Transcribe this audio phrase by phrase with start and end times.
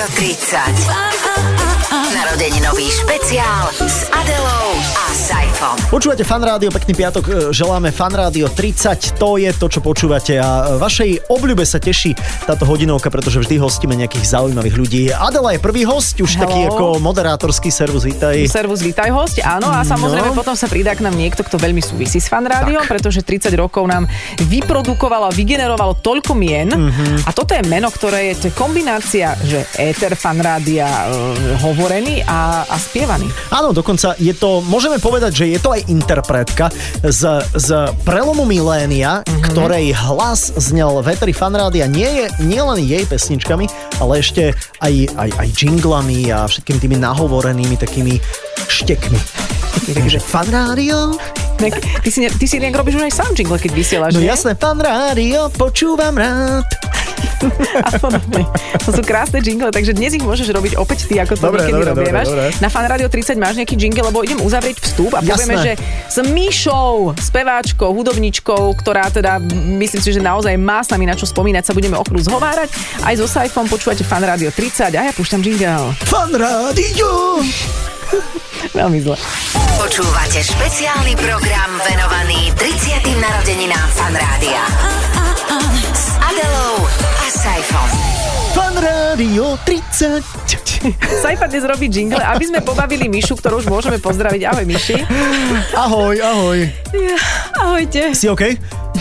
[0.00, 1.19] Rádio 30.
[2.40, 5.76] Narodeninový špeciál s Adelou a Saifom.
[5.92, 10.40] Počúvate Fan Rádio, pekný piatok, e, želáme Fan Rádio 30, to je to, čo počúvate
[10.40, 12.16] a vašej obľúbe sa teší
[12.48, 15.02] táto hodinovka, pretože vždy hostíme nejakých zaujímavých ľudí.
[15.12, 16.48] Adela je prvý host, už Hello.
[16.48, 18.40] taký ako moderátorský servus, vítaj.
[18.48, 20.38] Servus, vítaj host, áno, a samozrejme No.
[20.40, 23.84] potom sa pridá k nám niekto, kto veľmi súvisí s fan rádiom, pretože 30 rokov
[23.84, 24.08] nám
[24.48, 27.28] vyprodukovalo a vygenerovalo toľko mien Mhm.
[27.28, 32.24] a toto je meno, ktoré je to je kombinácia, že éter fan rádia e, hovorený
[32.30, 33.26] a, a spievaný.
[33.50, 36.70] Áno, dokonca je to, môžeme povedať, že je to aj interpretka
[37.02, 37.68] z, z
[38.06, 39.50] prelomu milénia, mm-hmm.
[39.50, 43.66] ktorej hlas znel v Eteri Fan Rádia nie je nie len jej pesničkami,
[43.98, 48.22] ale ešte aj, aj, aj jinglami a všetkými tými nahovorenými takými
[48.70, 49.18] štekmi.
[49.90, 51.18] Takže Fan Rádio?
[51.18, 51.49] Tak,
[52.00, 54.26] ty, si, ty si nejak robíš už aj sám jingle, keď vysielaš, No nie?
[54.26, 56.64] jasné, Fan Rádio, počúvam rád.
[57.80, 58.44] A podobne.
[58.78, 61.72] To sú krásne jingle, takže dnes ich môžeš robiť opäť ty, ako to Dobre, niekedy
[61.74, 62.26] dobre, dobre, robievaš.
[62.26, 62.44] dobre.
[62.60, 65.64] Na Fan Radio 30 máš nejaký jingle, lebo idem uzavrieť vstup a povieme, Jasné.
[65.66, 65.72] že
[66.06, 69.40] s Míšou, speváčkou, hudobničkou, ktorá teda
[69.78, 72.68] myslím si, že naozaj má s nami na čo spomínať, sa budeme o chvíľu zhovárať.
[73.00, 75.96] Aj so Saifom počúvate Fan Radio 30 a ja púšťam jingle.
[76.02, 77.40] Fan Rádio!
[78.78, 79.16] Veľmi zle.
[79.80, 83.16] Počúvate špeciálny program venovaný 30.
[83.16, 84.62] narodeninám Fan Rádia.
[85.94, 87.88] S Adelou a Saifom.
[88.52, 90.22] Fan Rádio 30.
[91.20, 94.42] Saifa dnes robí jingle, aby sme pobavili Mišu, ktorú už môžeme pozdraviť.
[94.48, 94.96] Ahoj Miši.
[95.76, 96.58] Ahoj, ahoj.
[97.60, 98.16] Ahojte.
[98.16, 98.56] Si OK?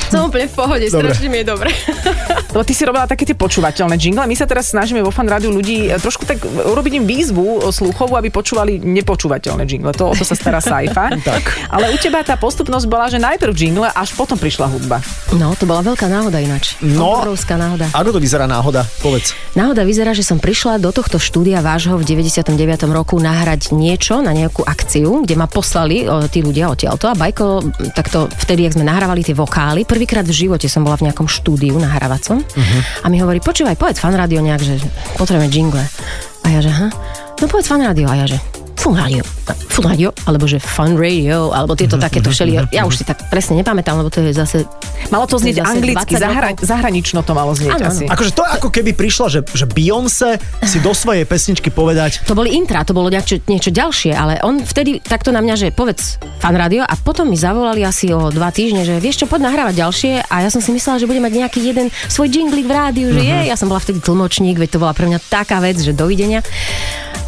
[0.09, 1.13] Som úplne v pohode, Dobre.
[1.13, 1.69] strašne mi je dobre.
[2.53, 4.25] Lebo ty si robila také tie počúvateľné jingle.
[4.25, 7.69] My sa teraz snažíme vo fan rádiu ľudí e, trošku tak urobiť im výzvu o
[7.69, 9.93] sluchovú, aby počúvali nepočúvateľné jingle.
[9.93, 11.13] To, o to sa stará Saifa.
[11.19, 11.69] Tak.
[11.69, 14.97] Ale u teba tá postupnosť bola, že najprv jingle, až potom prišla hudba.
[15.35, 16.73] No, to bola veľká náhoda ináč.
[16.81, 17.21] No.
[17.21, 17.85] Obrovská náhoda.
[17.93, 18.81] Ako to vyzerá náhoda?
[19.03, 19.37] Povedz.
[19.53, 22.49] Náhoda vyzerá, že som prišla do tohto štúdia vášho v 99.
[22.89, 27.67] roku nahrať niečo na nejakú akciu, kde ma poslali o, tí ľudia odtiaľto a Bajko,
[27.93, 31.75] takto vtedy, ak sme nahrávali tie vokály, prvýkrát v živote som bola v nejakom štúdiu
[31.75, 32.79] nahrávacom Mhm.
[33.01, 34.79] a mi hovorí, počúvaj, povedz fan rádio nejak, že
[35.15, 35.83] potrebujeme jingle.
[36.41, 36.87] A ja že, ha?
[37.35, 38.07] No povedz fan rádio.
[38.07, 38.39] A ja že,
[38.79, 39.27] Fun Radio,
[39.67, 42.71] Fun Radio, alebo že Fun Radio, alebo tieto takéto všeli.
[42.71, 44.63] Ja už si tak presne nepamätám, lebo to je zase...
[45.11, 47.91] Malo to znieť anglicky, 20 zahra- zahranično to malo znieť áno.
[47.91, 48.07] asi.
[48.07, 52.39] Akože to je ako keby prišla, že, že Beyoncé si do svojej pesničky povedať To
[52.39, 56.15] boli intra, to bolo niečo, niečo ďalšie, ale on vtedy takto na mňa, že povedz
[56.39, 59.75] fan rádio a potom mi zavolali asi o dva týždne, že vieš čo, poď nahrávať
[59.75, 63.07] ďalšie a ja som si myslela, že bude mať nejaký jeden svoj jinglik v rádiu,
[63.11, 65.91] že je, ja som bola vtedy tlmočník, veď to bola pre mňa taká vec, že
[65.91, 66.39] dovidenia.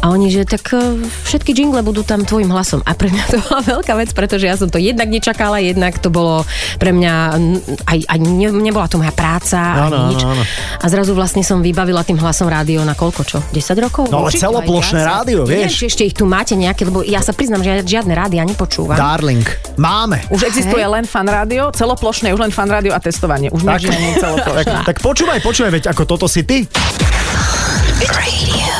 [0.02, 0.98] A oni, že tak eh,
[1.42, 2.86] všetky jingle budú tam tvojim hlasom.
[2.86, 6.06] A pre mňa to bola veľká vec, pretože ja som to jednak nečakala, jednak to
[6.06, 6.46] bolo
[6.78, 7.14] pre mňa,
[7.82, 10.22] aj, aj ne, nebola to moja práca, Áno, ani nič.
[10.22, 10.42] áno, áno.
[10.78, 13.38] A zrazu vlastne som vybavila tým hlasom rádio na koľko čo?
[13.50, 14.06] 10 rokov?
[14.06, 15.74] No ale Určite celoplošné rádio, Neviem, vieš.
[15.74, 18.94] či ešte ich tu máte nejaké, lebo ja sa priznám, že ja žiadne rádia nepočúvam.
[18.94, 19.42] Darling.
[19.74, 20.22] Máme.
[20.30, 23.50] Už existuje len fan rádio, celoplošné, už len fan rádio a testovanie.
[23.50, 23.82] Už Tak.
[23.82, 24.78] nie je Tak, celoplošné.
[24.86, 26.62] tak počúvaj, počúvaj, veď ako toto si ty.
[27.98, 28.71] Radio.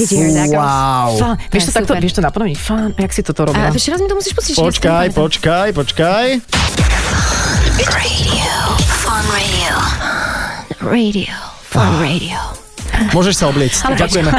[0.00, 0.08] Fun.
[0.08, 0.48] Did you hear that?
[0.56, 1.08] Wow.
[1.20, 2.56] Fan, vieš to takto, vieš to napodobniť?
[2.56, 3.68] Fan, jak si toto A robila?
[3.70, 4.54] ešte raz mi to musíš pustiť.
[4.56, 6.26] Počkaj, počkaj, počkaj.
[7.80, 8.52] Radio.
[9.04, 9.72] Fun Radio.
[10.80, 11.34] Radio.
[11.60, 12.38] Fun radio.
[13.10, 13.78] Môžeš sa obliecť.
[13.82, 14.30] Ale Ďakujeme.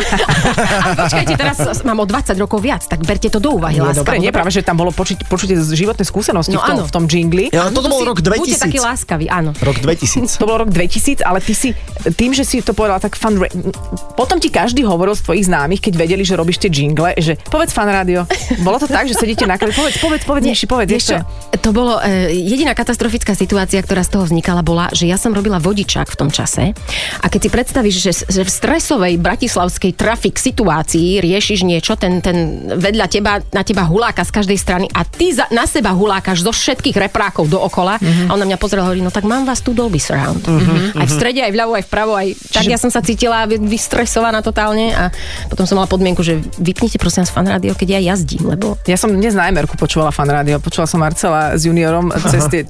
[1.04, 4.30] Počkajte, teraz mám o 20 rokov viac, tak berte to do úvahy, Nie, dobre, nie,
[4.30, 6.84] práve, že tam bolo počuť, počutie z životnej skúsenosti No v, tom, áno.
[6.86, 7.46] v tom jingli.
[7.50, 8.62] Ja, toto bol rok Buďte 2000.
[8.62, 9.52] takí láskaví, áno.
[9.56, 10.38] Rok 2000.
[10.42, 11.70] To bol rok 2000, ale ty si,
[12.16, 13.38] tým, že si to povedala tak fan...
[13.38, 13.52] ra-
[14.16, 17.72] Potom ti každý hovoril z tvojich známych, keď vedeli, že robíš tie jingle, že povedz
[17.72, 18.26] fan rádio.
[18.62, 21.16] Bolo to tak, že sedíte na kraju, povedz, povedz, povedz, Miši, povedz, ešte.
[21.58, 25.58] to bolo e, jediná katastrofická situácia, ktorá z toho vznikala, bola, že ja som robila
[25.58, 26.74] vodičák v tom čase
[27.18, 32.35] a keď si predstavíš, že, že v stresovej bratislavskej trafik situácii riešiš niečo, ten, ten
[32.69, 36.51] vedľa teba, na teba huláka z každej strany a ty za, na seba hulákaš zo
[36.51, 38.28] všetkých reprákov dookola Mhm.
[38.28, 40.41] a on na mňa pozrel a hovorí, no tak mám vás tu Dolby Surround.
[40.91, 44.42] Aj v strede, aj vľavo, aj vpravo, aj tak ja som sa cítila vy- vystresovaná
[44.42, 45.07] totálne a
[45.47, 48.97] potom som mala podmienku, že vypnite prosím vás fan rádio, keď ja jazdím, lebo Ja
[48.97, 52.65] som dnes na Emerku počúvala fan rádio, počula som Marcela s juniorom cez tie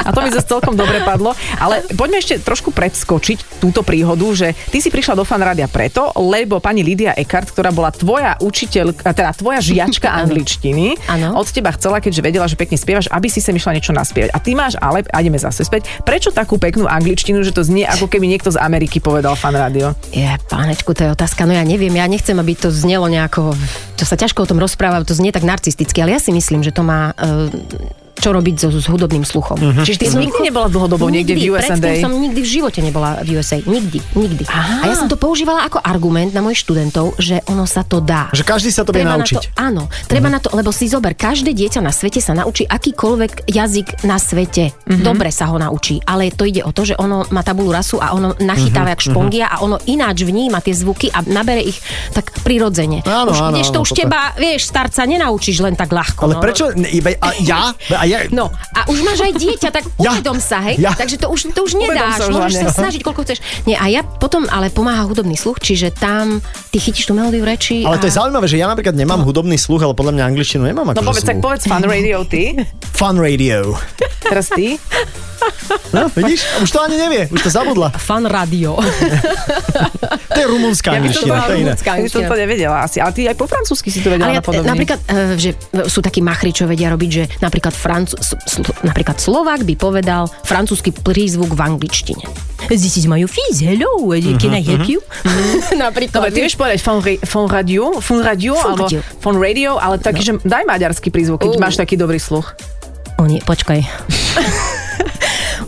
[0.00, 4.52] a to mi zase celkom dobre padlo, ale poďme ešte trošku predskočiť túto príhodu, že
[4.68, 9.08] ty si prišla do fan rádia preto, lebo pani Lidia Eckart, ktorá bola tvoja učiteľka,
[9.08, 11.40] teda tvoja žiačka angličtiny, Áno.
[11.40, 14.36] od teba chcela, keďže vedela, že pekne spievaš, aby si sa išla niečo naspievať.
[14.36, 17.88] A ty máš ale, a ideme zase späť, prečo takú peknú angličtinu, že to znie
[17.88, 19.96] ako keby niekto z Ameriky povedal fan rádio?
[20.12, 21.48] Je, pánečku, to je otázka.
[21.48, 23.56] No ja neviem, ja nechcem, aby to znelo nejako...
[23.96, 26.74] To sa ťažko o tom rozpráva, to znie tak narcisticky, ale ja si myslím, že
[26.76, 27.16] to má...
[27.16, 29.58] Uh, čo robiť so, s hudobným sluchom.
[29.58, 29.82] Mhm.
[29.84, 31.74] Čiže ty som nikdy nebola dlhodobo niekde v USA.
[31.76, 33.58] Predtým som nikdy v živote nebola v USA.
[33.58, 34.42] Nikdy, nikdy.
[34.48, 34.80] Aha.
[34.80, 38.30] A ja som to používala ako argument na mojich študentov, že ono sa to dá.
[38.32, 39.36] Že každý sa to vie Treba naučiť.
[39.36, 42.64] Na to, áno, treba na to, lebo si zober, každé dieťa na svete sa naučí
[42.64, 44.72] akýkoľvek jazyk na svete.
[44.86, 48.14] Dobre sa ho naučí, ale to ide o to, že ono má tabulu rasu a
[48.14, 51.76] ono nachytáva jak špongia a ono ináč vníma tie zvuky a nabere ich
[52.14, 53.02] tak prirodzene.
[53.04, 56.30] Áno, už, áno, áno, už toto je- teba, vieš, starca nenaučíš len tak ľahko.
[56.30, 56.42] Ale no.
[56.42, 56.70] prečo?
[56.72, 57.74] ibe- A ja?
[58.04, 58.28] A ja?
[58.28, 60.12] No a už máš aj dieťa, tak Ja.
[60.12, 60.76] uvedom sa, hej?
[60.76, 60.92] Ja.
[60.92, 63.40] Takže to už, to už nedáš, sa môžeš sa snažiť, koľko chceš.
[63.64, 67.80] Nie, a ja potom, ale pomáha hudobný sluch, čiže tam ty chytíš tú melódiu reči
[67.80, 68.18] Ale to je a...
[68.20, 71.24] zaujímavé, že ja napríklad nemám hudobný sluch, ale podľa mňa angličtinu nemám No akože povedz,
[71.24, 72.60] tak povedz fan radio ty.
[72.92, 73.72] Fun radio.
[74.20, 74.76] Teraz ty.
[75.90, 76.42] No, vidíš?
[76.60, 77.88] Už to ani nevie, už to zabudla.
[77.90, 78.74] Fan radio.
[80.26, 81.70] To je rumunská Ja som to, angličtina, to je iné.
[81.70, 82.98] rumunská ja by som to nevedela asi.
[82.98, 84.68] Ale ty aj po francúzsky si to vedela Ale ja, napodobne.
[84.68, 85.50] napríklad, eh, že
[85.86, 88.34] sú takí machri, čo vedia robiť, že napríklad, Francu, sl,
[88.82, 92.24] napríklad Slovák by povedal francúzsky prízvuk v angličtine.
[92.66, 94.98] This is my office, hello, can I help you?
[95.76, 96.18] napríklad.
[96.18, 99.00] Dobre, ty vieš povedať fon, ra- fon radio, fon radio, alebo radio.
[99.20, 101.60] fon radio, ale taký, že daj maďarský prízvuk, keď Uh.
[101.60, 102.56] máš taký dobrý sluch.
[103.14, 103.78] O nie, počkaj.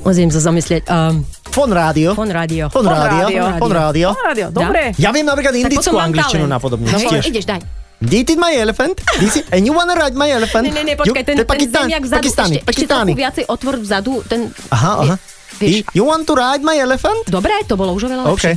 [0.06, 0.86] Musím sa zamyslieť.
[0.86, 2.14] Um, Fon rádio.
[2.14, 2.70] fon radio.
[2.70, 3.26] Fon rádio.
[3.26, 3.42] rádio.
[3.58, 4.06] Fon rádio.
[4.12, 4.92] Fon radio, dobre.
[5.00, 6.86] Ja viem napríklad indickú angličtinu napodobne.
[6.86, 7.64] No, ideš, daj.
[7.96, 9.00] This is my elephant.
[9.16, 10.68] This is, and you wanna ride my elephant?
[10.68, 13.08] Ne, ne, ne, počkaj, ten, ten Pakistan, zemiak vzadu, Pakistani, ešte, ešte Pakistani.
[13.08, 14.52] trochu viacej otvor vzadu, ten...
[14.68, 15.14] Aha, aha.
[15.56, 17.24] Vieš, You want to ride my elephant?
[17.24, 18.36] dobre, to bolo už oveľa OK.
[18.36, 18.52] lepšie.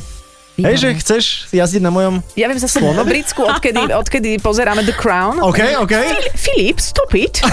[0.59, 1.23] Hej, že chceš
[1.55, 2.19] jazdiť na mojom...
[2.35, 3.07] Ja viem zase Slonovi?
[3.07, 5.39] Britsku, odkedy, odkedy pozeráme The Crown.
[5.39, 5.93] OK, OK.
[5.95, 7.39] Fili- Filip, stop it.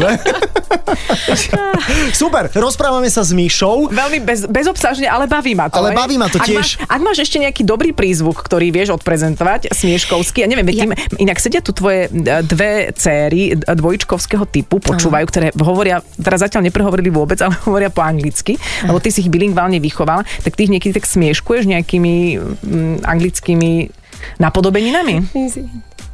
[2.20, 3.90] Super, rozprávame sa s Míšou.
[3.90, 5.78] Veľmi bez, bezobsažne, ale baví ma to.
[5.80, 5.98] Ale hej.
[5.98, 6.56] baví ma to ak tiež.
[6.56, 10.84] Máš, ak máš ešte nejaký dobrý prízvuk, ktorý vieš odprezentovať, smieškovský, ja neviem, ja...
[10.86, 10.92] Tým,
[11.22, 17.10] inak sedia tu tvoje e, dve céry dvojčkovského typu, počúvajú, ktoré hovoria, teraz zatiaľ neprehovorili
[17.10, 20.96] vôbec, ale hovoria po anglicky, lebo ty si ich bilingválne vychovala, tak ty ich niekedy
[20.96, 23.90] tak smieškuješ nejakými mm, anglickými
[24.40, 25.28] napodobeninami?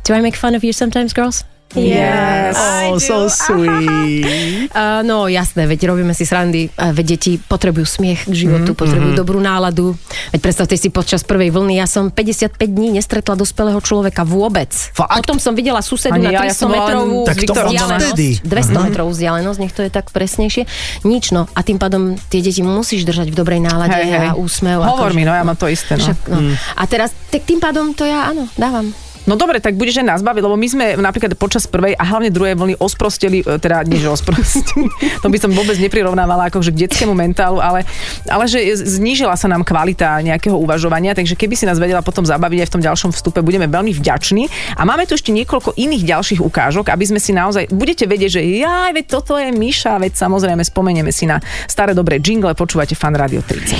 [0.02, 1.46] Do I make fun of you sometimes, girls?
[1.74, 2.56] Yes.
[2.58, 4.24] Oh, so sweet.
[4.72, 8.78] Uh, no jasné, veď robíme si srandy, uh, veď deti potrebujú smiech k životu, mm,
[8.78, 9.92] potrebujú dobrú náladu.
[10.32, 14.72] Veď predstavte si, počas prvej vlny ja som 55 dní nestretla dospelého človeka vôbec.
[14.96, 15.12] Fakt?
[15.12, 17.52] Potom som videla susedu Ani na ja, ja 300 som bola len metrovú Tak to
[17.52, 18.12] vzdialenosť.
[18.16, 18.28] odtedy.
[18.48, 20.62] 200 metrov vzdialenosť, nech to je tak presnejšie.
[21.04, 21.42] Nič no.
[21.52, 24.28] A tým pádom tie deti musíš držať v dobrej nálade Hej, hej.
[24.32, 24.80] a úsmev.
[24.80, 26.00] Hovor akože- mi, no ja mám to isté.
[26.00, 26.04] No.
[26.06, 26.38] Však, no.
[26.80, 28.88] A teraz, tak tým pádom to ja, áno, dávam.
[29.22, 32.34] No dobre, tak budeš aj nás baviť, lebo my sme napríklad počas prvej a hlavne
[32.34, 34.90] druhej vlny osprosteli, e, teda nie že osprosteli,
[35.22, 37.86] to by som vôbec neprirovnávala akože k detskému mentálu, ale,
[38.26, 42.66] ale že znížila sa nám kvalita nejakého uvažovania, takže keby si nás vedela potom zabaviť
[42.66, 44.74] aj v tom ďalšom vstupe, budeme veľmi vďační.
[44.74, 48.42] A máme tu ešte niekoľko iných ďalších ukážok, aby sme si naozaj, budete vedieť, že
[48.42, 51.38] jaj, veď toto je Miša, veď samozrejme spomenieme si na
[51.70, 53.78] staré dobré jingle, počúvate Fan Radio 30.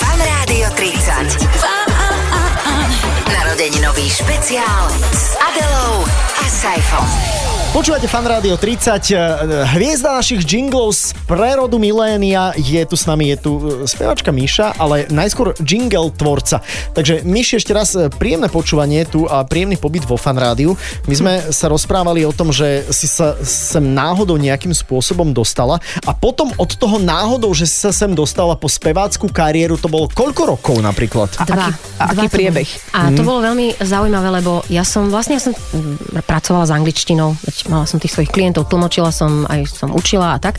[0.00, 1.55] Fan Rádio 30.
[3.66, 6.06] Narodeninový špeciál s Adelou
[6.38, 7.45] a Saifom.
[7.76, 9.12] Počúvate Fan Rádio 30.
[9.12, 9.20] eh,
[9.76, 14.80] Hviezda našich jinglov z prerodu milénia je tu s nami, je tu eh, spevačka Míša,
[14.80, 16.64] ale najskôr jingle tvorca.
[16.96, 20.72] Takže Míši, ešte raz príjemné počúvanie tu a príjemný pobyt vo Fan Rádiu.
[21.04, 25.76] My sme sa rozprávali o tom, že si sa sem náhodou nejakým spôsobom dostala
[26.08, 30.08] a potom od toho náhodou, že si sa sem dostala po spevácku kariéru, to bolo
[30.08, 31.28] koľko rokov napríklad?
[31.36, 31.68] A Dva.
[31.68, 32.68] aký- a aký Dva to priebeh?
[32.96, 37.36] A to bolo veľmi zaujímavé, lebo ja som vlastne ja som mm, pracovala s angličtinou,
[37.68, 40.58] mala som tých svojich klientov, tlmočila som, aj som učila a tak.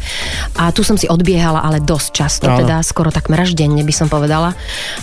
[0.60, 2.64] A tu som si odbiehala, ale dosť často, Áno.
[2.64, 4.54] teda skoro takmer až denne by som povedala.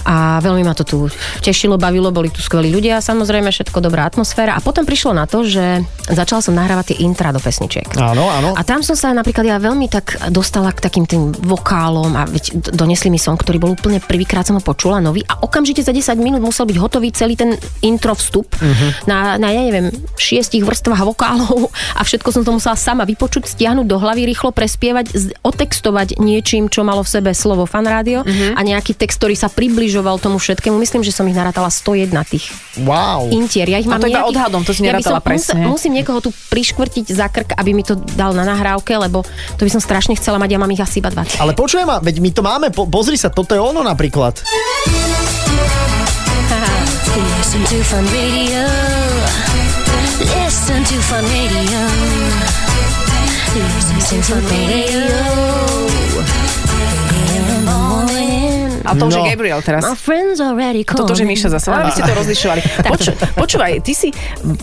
[0.07, 0.99] A veľmi ma to tu
[1.41, 4.57] tešilo, bavilo, boli tu skvelí ľudia, samozrejme všetko dobrá atmosféra.
[4.57, 7.87] A potom prišlo na to, že začala som nahrávať tie intra do pesničiek.
[7.97, 8.53] Áno, áno.
[8.57, 12.75] A tam som sa napríklad ja veľmi tak dostala k takým tým vokálom a veď
[12.75, 16.21] donesli mi som, ktorý bol úplne prvýkrát som ho počula nový a okamžite za 10
[16.21, 19.09] minút musel byť hotový celý ten intro vstup uh-huh.
[19.09, 23.87] na, na, ja neviem, šiestich vrstvách vokálov a všetko som to musela sama vypočuť, stiahnuť
[23.87, 28.57] do hlavy, rýchlo prespievať, otextovať niečím, čo malo v sebe slovo fan rádio uh-huh.
[28.57, 30.77] a nejaký text, ktorý sa približoval tomu všetkému.
[30.81, 32.49] Myslím, že som ich narátala 101 tých
[32.81, 33.31] Wow.
[33.31, 33.69] intier.
[33.71, 35.63] Ja ich A mám to iba nejakých- odhadom, to si ja som, presne.
[35.63, 39.23] Musel, musím niekoho tu priškvrtiť za krk, aby mi to dal na nahrávke, lebo
[39.57, 41.39] to by som strašne chcela mať, ja mám ich asi iba 20.
[41.39, 44.43] Ale počujem ma, veď my to máme, po, pozri sa, toto je ono napríklad.
[47.15, 49.54] Listen to fun radio.
[50.25, 51.81] Listen to fun radio.
[53.55, 55.64] Listen to fun radio.
[58.85, 59.27] A to už je No.
[59.27, 59.81] Gabriel teraz.
[59.81, 61.33] My friends already called Toto, že me.
[61.33, 62.61] Míša zase, aby ste to rozlišovali.
[62.85, 63.11] Poču,
[63.43, 64.09] počúvaj, ty si,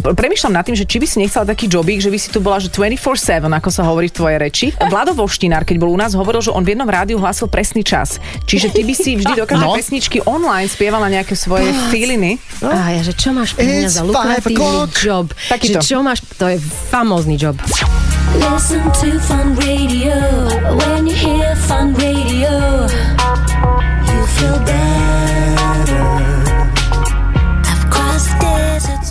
[0.04, 2.58] premyšľam nad tým, že či by si nechcela taký jobík, že by si tu bola,
[2.58, 3.02] že 24-7,
[3.44, 4.66] ako sa hovorí v tvojej reči.
[4.84, 8.18] Vlado Voštinár, keď bol u nás, hovoril, že on v jednom rádiu hlásil presný čas.
[8.44, 9.74] Čiže ty by si vždy do každej No.
[9.74, 12.38] pesničky online spievala nejaké svoje feeliny.
[12.62, 14.58] A ja, že čo máš pre mňa za lukratívny
[14.96, 15.26] job?
[15.48, 15.78] Takýto.
[15.78, 17.58] Že čo máš, to je famózny job.
[18.32, 20.14] Listen to Fun Radio.
[20.78, 22.88] When you hear Fun Radio,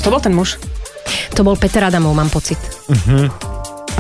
[0.00, 0.56] To bol ten muž.
[1.36, 2.58] To bol Peter Adamov, mám pocit.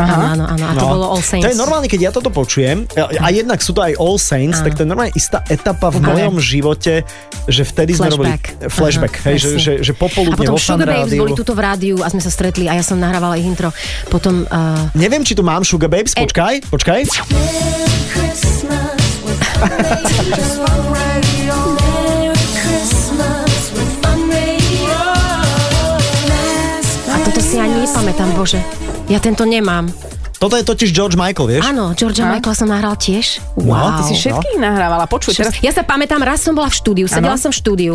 [0.00, 0.64] Áno, áno, áno.
[0.64, 1.44] A to bolo All Saints.
[1.44, 4.74] To je normálne, keď ja toto počujem, a jednak sú to aj All Saints, tak
[4.74, 6.16] to je normálne istá etapa v Áno.
[6.16, 7.04] mojom živote,
[7.46, 8.70] že vtedy sme robili Flashback.
[8.72, 11.20] flashback, Aha, hej, že, že, že A popoludne potom vo fan Sugar Babes rádiu.
[11.20, 13.68] boli tuto v rádiu a sme sa stretli a ja som nahrávala ich intro.
[14.08, 17.00] Potom uh, Neviem, či tu mám Sugar Babes, počkaj, počkaj.
[17.28, 18.89] Merry Christmas
[27.10, 28.60] a toto si ani nepamätám, bože.
[29.12, 30.09] Ja tento nemám.
[30.40, 31.68] Toto je totiž George Michael, vieš?
[31.68, 33.44] Áno, Georgia Michaela som nahral tiež.
[33.60, 34.00] No, Wow.
[34.00, 35.04] Ty si všetkých nahrávala.
[35.04, 37.44] Počuj, teraz Ja sa pamätám, raz som bola v štúdiu, sedela Áno.
[37.44, 37.94] som v štúdiu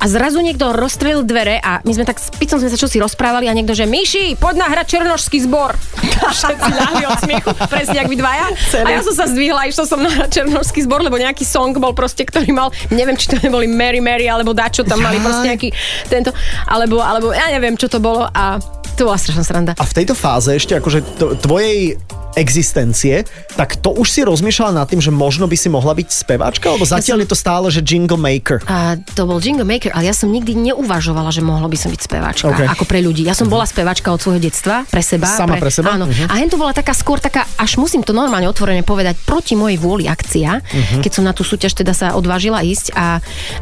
[0.00, 3.44] a zrazu niekto rozstrelil dvere a my sme tak s Picom sme sa čosi rozprávali
[3.44, 5.76] a niekto, že Myši, poď nahrať Černošský zbor.
[6.32, 8.46] Všetci ľahli od smiechu, presne jak vy dvaja.
[8.82, 12.24] A ja som sa zdvihla išla som nahrať Černošský zbor, lebo nejaký song bol proste,
[12.24, 15.68] ktorý mal, neviem, či to neboli Mary Mary, alebo dačo tam mali proste nejaký
[16.08, 16.32] tento,
[16.64, 18.56] alebo, alebo ja neviem, čo to bolo a
[18.96, 19.72] to bola strašná sranda.
[19.78, 21.96] A v tejto fáze ešte akože t- tvojej
[22.34, 23.24] existencie,
[23.54, 26.86] tak to už si rozmýšľala nad tým, že možno by si mohla byť speváčka, alebo
[26.88, 28.62] zatiaľ je to stále, že jingle maker.
[28.66, 32.00] A to bol Jingle Maker, ale ja som nikdy neuvažovala, že mohlo by som byť
[32.00, 32.62] speváčka, OK.
[32.78, 33.26] ako pre ľudí.
[33.26, 35.26] Ja som bola speváčka od svojho detstva, pre seba.
[35.26, 35.98] Sama pre seba?
[35.98, 36.06] Áno.
[36.08, 36.30] Mhm.
[36.30, 39.76] A hen to bola taká skôr taká, až musím to normálne otvorene povedať, proti mojej
[39.80, 41.02] vôli akcia, Mhm.
[41.02, 43.18] keď som na tú súťaž teda sa odvážila ísť a,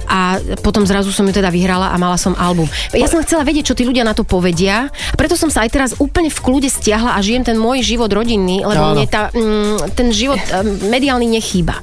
[0.06, 0.18] a
[0.60, 2.68] potom zrazu som ju teda vyhrala a mala som album.
[2.92, 5.90] Ja som chcela vedieť, čo tí ľudia na to povedia preto som sa aj teraz
[6.00, 8.94] úplne v kľude stiahla a žijem ten môj život rodinný, lebo Áno.
[8.96, 11.80] mne tá, mm, ten život mm, mediálny nechýba.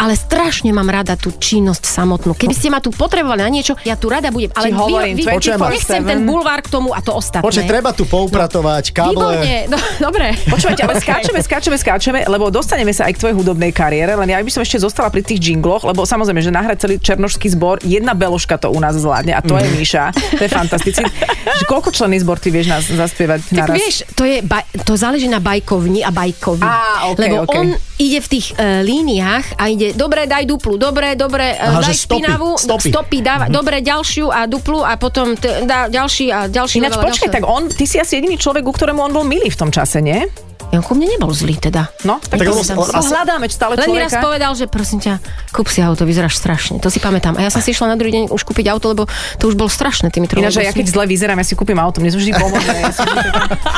[0.00, 2.32] Ale strašne mám rada tú činnosť samotnú.
[2.32, 4.50] Keby ste ma tu potrebovali na niečo, ja tu rada budem.
[4.54, 5.74] Ale Ti hovorím, vy, vy, 24/7.
[5.74, 7.44] nechcem ten bulvár k tomu a to ostatné.
[7.44, 9.12] Počkaj, treba tu poupratovať, káble.
[9.12, 10.32] Výborne, no, dobre.
[10.48, 14.40] Počúvajte, ale skáčeme, skáčeme, skáčeme, lebo dostaneme sa aj k tvojej hudobnej kariére, len ja
[14.40, 18.16] by som ešte zostala pri tých jingloch, lebo samozrejme, že nahrať celý černošský zbor, jedna
[18.16, 20.04] beložka to u nás zvládne a to je Míša.
[20.36, 21.04] To je fantastické.
[21.70, 23.76] Koľko členný zbor ty vieš nás zaspievať Tak naraz?
[23.76, 24.40] vieš, to, je,
[24.82, 26.60] to záleží na bajkovni a bajkovi.
[26.60, 27.54] Á, ok, Lebo ok.
[27.56, 31.80] on ide v tých uh, líniách a ide, dobre, daj duplu, dobre, dobre, uh, Aha,
[31.80, 32.92] daj špinavú, stopy.
[32.92, 36.76] stopy dáva, dobre, ďalšiu a duplu a potom t- dá ďalší a ďalší.
[36.78, 37.36] Ináč level počkaj, ďalší.
[37.40, 40.00] tak on, ty si asi jediný človek, ku ktorému on bol milý v tom čase,
[40.00, 40.28] nie?
[40.70, 41.90] Ja, ku mne nebol zlý teda.
[42.06, 45.18] No, tak, Tak to ale- to hľadáme stále Len mi raz povedal, že prosím ťa,
[45.50, 46.78] kúp si auto, vyzeráš strašne.
[46.78, 47.34] To si pamätám.
[47.34, 49.10] A ja som si išla na druhý deň už kúpiť auto, lebo
[49.42, 50.78] to už bolo strašné tými Ináč, že ja trolejbusmi.
[50.78, 52.70] keď zle vyzerám, ja si kúpim auto, mne to vždy pomôže.
[52.70, 52.86] Ja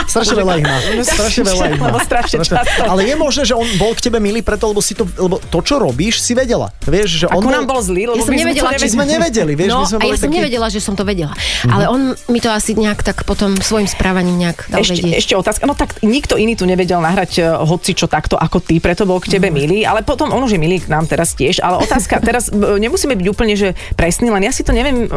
[0.04, 0.76] Strašne veľa ich má.
[1.00, 1.86] Strašne veľa ich má.
[1.88, 2.82] Lebo strašne často.
[2.84, 5.58] Ale je možné, že on bol k tebe milý preto, lebo si to, lebo to,
[5.64, 6.68] čo robíš, si vedela.
[6.84, 8.88] Vieš, že on Ako nám bol zlý, lebo Ja som my sme to nevedela, či
[8.92, 11.32] sme nevedeli, vieš, no, my sme a ja som nevedela, že som to vedela.
[11.64, 15.14] Ale on mi to asi nejak tak potom svojim správaním nejak dal Ešte, vedieť.
[15.16, 15.64] ešte otázka.
[15.64, 19.18] No tak nikto iný tu nevedel nahrať uh, hoci čo takto ako ty, preto bol
[19.18, 19.54] k tebe Mhm.
[19.54, 21.58] milý, ale potom on už je milý k nám teraz tiež.
[21.58, 25.12] Ale otázka, teraz uh, nemusíme byť úplne že presný, len ja si to neviem uh,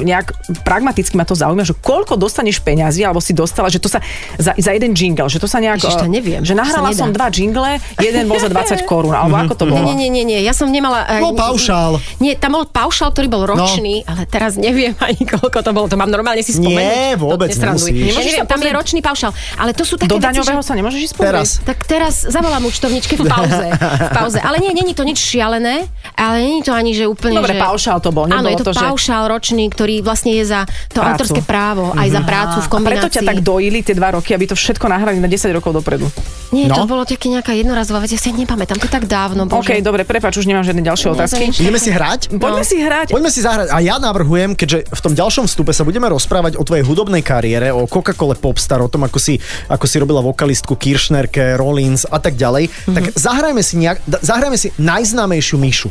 [0.00, 4.00] nejak pragmaticky ma to zaujíma, že koľko dostaneš peňazí, alebo si dostala, že to sa
[4.34, 5.78] za, za jeden jingle, že to sa nejak...
[5.78, 9.54] Ježiš, to neviem, Že nahrala som dva jingle, jeden bol za 20 korún, alebo ako
[9.54, 9.84] to Nie, bolo?
[9.84, 11.04] nie, nie, nie, nie, ja som nemala...
[11.20, 11.92] Bol ani- paušál.
[12.18, 15.86] Nie, tam bol paušál, ktorý bol ročný, ale teraz neviem ani koľko to bolo.
[15.86, 16.72] To mám normálne si spomenúť.
[16.72, 18.10] Nie, vôbec nemusíš.
[18.10, 19.30] Ja neviem, tam je ročný paušál.
[19.54, 20.64] Ale to sú také Do veci, daňového že...
[20.64, 21.30] sa nemôžeš ísť pozrieť?
[21.30, 21.48] Teraz.
[21.60, 23.66] Tak teraz zavolám účtovničke v pauze.
[23.70, 24.38] V pauze.
[24.38, 27.60] Ale nie, není to nič šialené, ale není to ani, že úplne, Dobre, že...
[27.60, 30.98] paušál to bol, Áno, je to, to, že- paušál ročný, ktorý vlastne je za to
[30.98, 31.08] Prácu.
[31.14, 33.00] autorské právo, aj za prácu v A kombinácii.
[33.00, 36.08] preto ťa tak dojili tie dva roky, aby to všetko nahrali na 10 rokov dopredu.
[36.50, 36.88] Nie, to No.
[36.88, 39.66] bolo také nejaká jednorazová vec, ja si nepamätám, to tak dávno, bože.
[39.66, 41.44] OK, dobre, prepač, už nemám žiadne ďalšie Nie, to otázky.
[41.52, 42.20] Ideme si hrať?
[42.32, 42.64] Poďme No.
[42.64, 43.06] si hrať.
[43.10, 43.68] Poďme si zahrať.
[43.68, 47.68] A ja navrhujem, keďže v tom ďalšom vstupe sa budeme rozprávať o tvojej hudobnej kariére,
[47.68, 49.34] o Coca-Cole Popstar, o tom, ako si,
[49.66, 52.70] ako si robila vokalistku Kiršnerke, Rollins a tak ďalej.
[52.86, 52.94] Mhm.
[52.94, 55.90] Tak zahrajme si, nejak, zahrajme si najznámejšiu Mišu.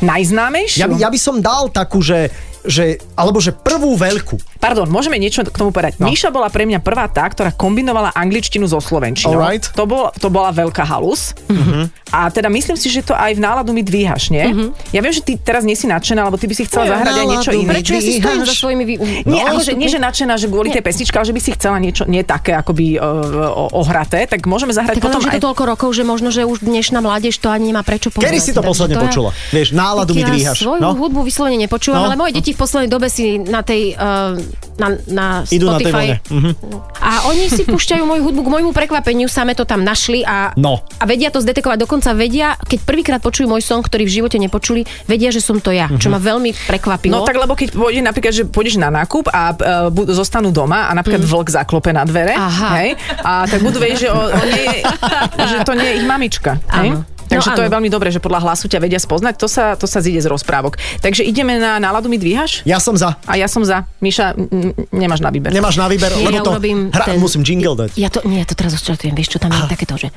[0.00, 0.80] Najznámejšiu?
[0.80, 2.32] Ja, by- ja by som dal takú, že,
[2.64, 4.40] že alebo že prvú veľkú.
[4.58, 5.96] Pardon, môžeme niečo k tomu povedať.
[5.96, 6.06] No.
[6.06, 9.38] Míša bola pre mňa prvá tá, ktorá kombinovala angličtinu so slovenčinou.
[9.38, 9.70] Alright.
[9.72, 11.30] To, bol, to bola veľká halus.
[12.08, 14.42] A teda myslím si, že to aj v náladu mi dvíhaš, nie?
[14.90, 17.12] Ja viem, že ty teraz nie si nadšená, lebo ty by si chcela Nie, zahrať
[17.12, 17.70] aj niečo náladu mi iné.
[17.70, 18.82] Prečo ja si stojím za svojimi...
[18.82, 18.94] Vý...
[19.24, 21.76] Nie, No, akože, nie, že nadšená, že kvôli tej pesničke, ale že by si chcela
[21.78, 23.04] niečo nie také akoby uh,
[23.72, 25.36] ohraté, tak môžeme zahrať Tak potom že aj...
[25.36, 28.26] to toľko rokov, že možno, že už dnešná mládež to ani nemá prečo poznať.
[28.26, 29.30] Kedy si to posledne ja- počula?
[29.50, 30.58] Vieš, náladu mi dvíhaš.
[30.58, 30.96] Ja svoju No?
[30.96, 32.06] hudbu vyslovene nepočúvam, No.
[32.06, 34.34] ale moje deti v poslednej dobe si na tej, uh,
[34.76, 36.06] na, na Idú na tej Spotify.
[36.08, 36.16] vlne.
[36.28, 36.50] Mhm.
[36.98, 40.80] A oni si púšťajú moju hudbu, k môjmu prekvapeniu same to tam našli a, No.
[40.94, 41.78] a vedia to zdetekovať.
[41.78, 45.70] Dokonca vedia, keď prvýkrát počujú môj song, ktorý v živote nepočuli, vedia, že som to
[45.70, 45.98] ja, Mhm.
[45.98, 47.14] čo ma veľmi prekvapilo.
[47.14, 49.58] No tak lebo keď pôjde napríklad, že pôjdeš na nákup a uh,
[50.08, 52.32] zostanú doma a napríklad vlk zaklope na dvere.
[52.32, 52.68] Aha.
[52.76, 54.82] hej, a tak budú vedieť, že, o, o nie,
[55.50, 56.56] že to nie je ich mamička.
[56.70, 56.94] Hej?
[56.94, 57.17] Áno.
[57.28, 59.84] Takže No to je veľmi dobré, že podľa hlasu ťa vedia spoznať, to sa, to
[59.84, 60.74] sa zíde z rozprávok.
[60.98, 62.64] Takže ideme na náladu mi dvíhaš?
[62.64, 63.20] Ja som za.
[63.22, 63.84] A ja som za.
[63.98, 65.50] Miša, m- m- nemáš na výber.
[65.50, 66.52] Nemáš na výber, Nie, lebo ja to
[66.90, 67.90] hra, ten- musím jingle dať.
[67.94, 70.08] Ja to, nie, ja to teraz odštartujem, vieš, čo tam je takéto, že...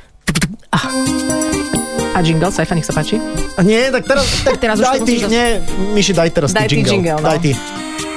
[0.70, 0.88] Ah,
[2.12, 3.16] A jingle, Saifa, nech sa páči.
[3.58, 5.60] Nie, tak teraz, tak Teraz daj ty, musíš nie,
[5.92, 6.92] Miši, daj teraz Daj ty jingle.
[6.94, 7.24] jingle, no.
[7.26, 7.52] Daj ty.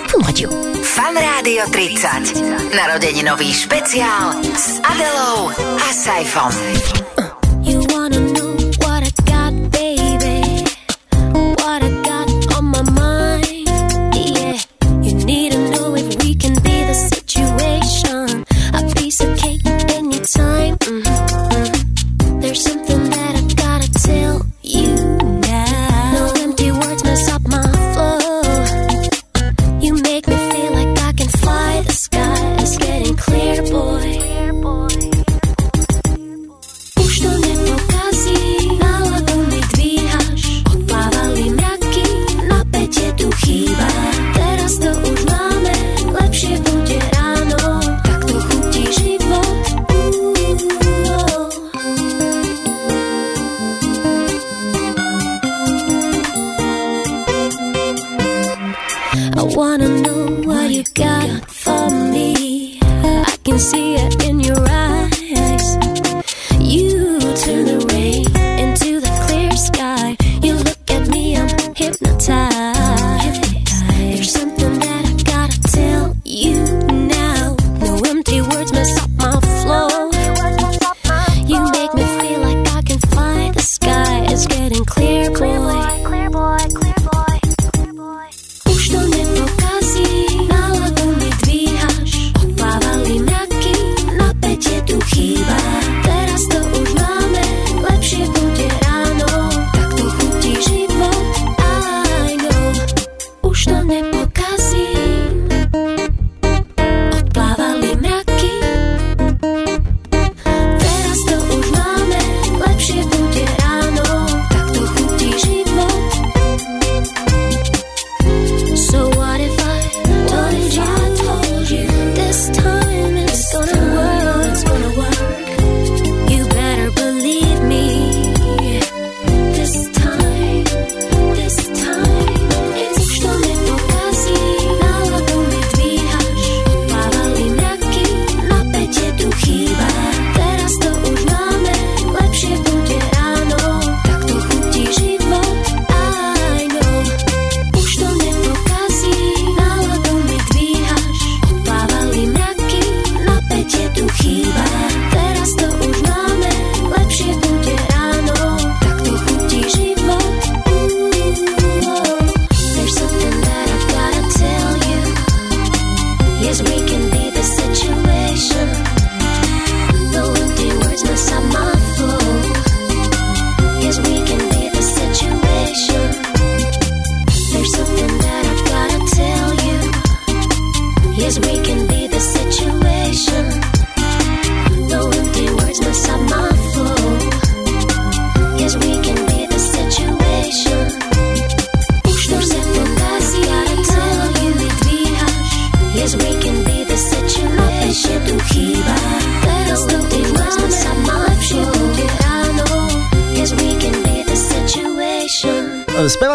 [0.05, 0.47] fumaďu.
[0.77, 2.39] Fan Rádio 30.
[2.71, 6.51] Narodeninový špeciál s Adelou a Saifom.
[7.61, 8.04] You wanna
[19.15, 19.64] piece of cake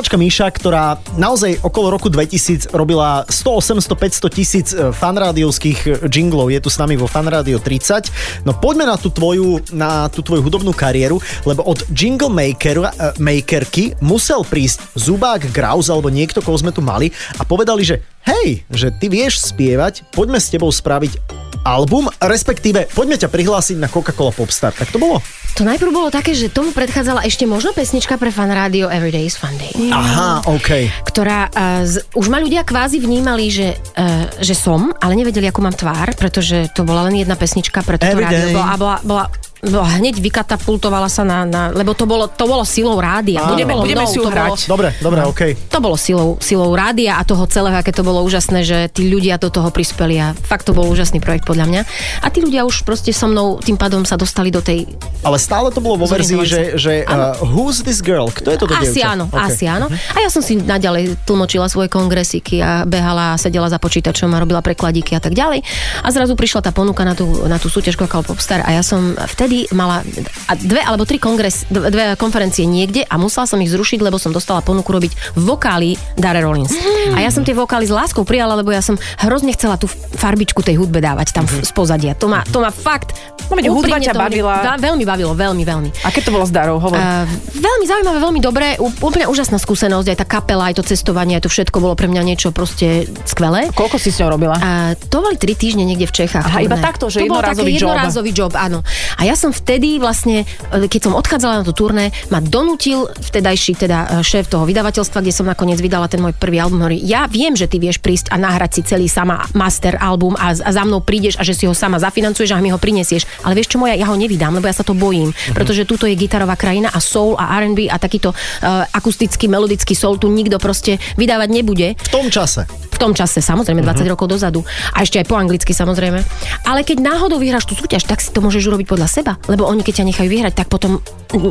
[0.01, 6.09] E, spevačka Míša, ktorá naozaj okolo roku 2000 robila 100, 800, 500 tisíc e, fanrádiovských
[6.09, 8.09] jinglov, je tu s nami vo Fanrádio 30.
[8.49, 13.13] No poďme na tú tvoju, na tú tvoju hudobnú kariéru, lebo od jingle maker, uh,
[13.21, 18.65] makerky musel prísť Zubák, Graus alebo niekto, koho sme tu mali a povedali, že hej,
[18.71, 21.19] že ty vieš spievať, poďme s tebou spraviť
[21.65, 24.73] album, respektíve poďme ťa prihlásiť na Coca-Cola Popstar.
[24.73, 25.21] Tak to bolo?
[25.59, 29.37] To najprv bolo také, že tomu predchádzala ešte možno pesnička pre fan rádio Everyday is
[29.37, 29.75] Fun Day.
[29.93, 30.89] Aha, OK.
[31.05, 35.61] ktorá uh, z, už ma ľudia kvázi vnímali, že, uh, že som, ale nevedeli, akú
[35.61, 38.41] mám tvár, pretože to bola len jedna pesnička pre toto Every day.
[38.41, 38.57] rádio.
[38.57, 39.25] Bola, bola, bola,
[39.61, 43.45] bola, hneď vykatapultovala sa na, na lebo to bolo, to bolo silou rádia.
[43.45, 43.53] Áno.
[43.53, 44.57] To nebolo Budeme mnou, si ju to bolo-.
[44.57, 45.43] Dobre, dobre, OK.
[45.69, 49.37] to bolo silou, silou rádia a toho celého, aké to bolo úžasné, že tí ľudia
[49.37, 51.81] do toho prispeli a fakt to bol úžasný projekt podľa mňa.
[52.25, 54.89] A tí ľudia už proste so mnou tým pádom sa dostali do tej...
[55.21, 58.33] Ale stále to bolo vo verzii, že, že uh, who's this girl?
[58.33, 59.13] Kto je toto Asi dievča?
[59.13, 59.45] áno, OK.
[59.45, 59.87] asi áno.
[59.93, 64.41] A ja som si naďalej tlmočila svoje kongresiky a behala a sedela za počítačom a
[64.41, 65.61] robila prekladíky a tak ďalej.
[66.01, 69.50] A zrazu prišla tá ponuka na tú, na tú súťaž Popstar a ja som vtedy
[69.75, 70.03] mala
[70.49, 74.31] a dve alebo tri kongres, dve, konferencie niekde a musela som ich zrušiť, lebo som
[74.31, 76.73] dostala ponuku robiť vokály Dare Rollins.
[77.15, 80.63] A ja som tie vokály s láskou prijala, lebo ja som hrozne chcela tú farbičku
[80.63, 82.13] tej hudbe dávať tam v- z pozadia.
[82.19, 83.15] To ma, to ma fakt...
[83.51, 84.55] No veď hudba ťa to- bavila.
[84.63, 85.89] Veľ- Veľmi bavilo, veľmi, veľmi.
[86.03, 86.79] Aké to bolo s Darou?
[86.79, 86.95] Hovor.
[86.95, 91.45] Uh, veľmi zaujímavé, veľmi dobré, úplne úžasná skúsenosť, aj tá kapela, aj to cestovanie, aj
[91.45, 93.69] to všetko bolo pre mňa niečo proste skvelé.
[93.75, 94.57] Koľko si s ňou robila?
[94.57, 96.47] A to boli tri týždne niekde v Čechách.
[96.47, 97.91] Aha, iba takto, že to taký job.
[97.91, 98.81] jednorázový job, áno.
[99.19, 103.73] A ja som vtedy vlastne, e, keď som odchádzala na tú turné, ma donútil vtedajší
[103.77, 107.53] teda šéf toho vydavateľstva, kde som nakoniec vydala ten môj prvý album, hovorí, ja viem,
[107.53, 111.01] že ty vieš prísť a nahrať si celý sama master album a, a za mnou
[111.01, 113.27] prídeš a že si ho sama zafinancuješ a mi ho prinesieš.
[113.43, 115.55] Ale vieš čo moja, ja ho nevydám, lebo ja sa to bojím, Mhm.
[115.55, 120.17] pretože tuto je gitarová krajina a soul a R&B a takýto uh, akustický, melodický soul
[120.17, 121.89] tu nikto proste vydávať nebude.
[121.97, 122.67] V tom čase.
[122.91, 124.61] V tom čase, samozrejme, 20 rokov dozadu.
[124.93, 126.21] A ešte aj po anglicky, samozrejme.
[126.65, 129.33] Ale keď náhodou vyhráš tú súťaž, tak si to môžeš urobiť podľa seba.
[129.49, 131.01] Lebo oni, keď ťa nechajú vyhrať, tak potom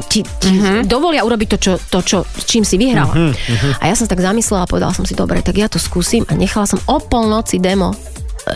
[0.06, 0.52] ti, ti
[0.86, 3.34] dovolia urobiť to, čo, to čo, čím si vyhrala.
[3.82, 6.22] A ja som tak zamyslela a povedala som si, dobre, tak ja to skúsim.
[6.30, 7.98] A nechala som o polnoci demo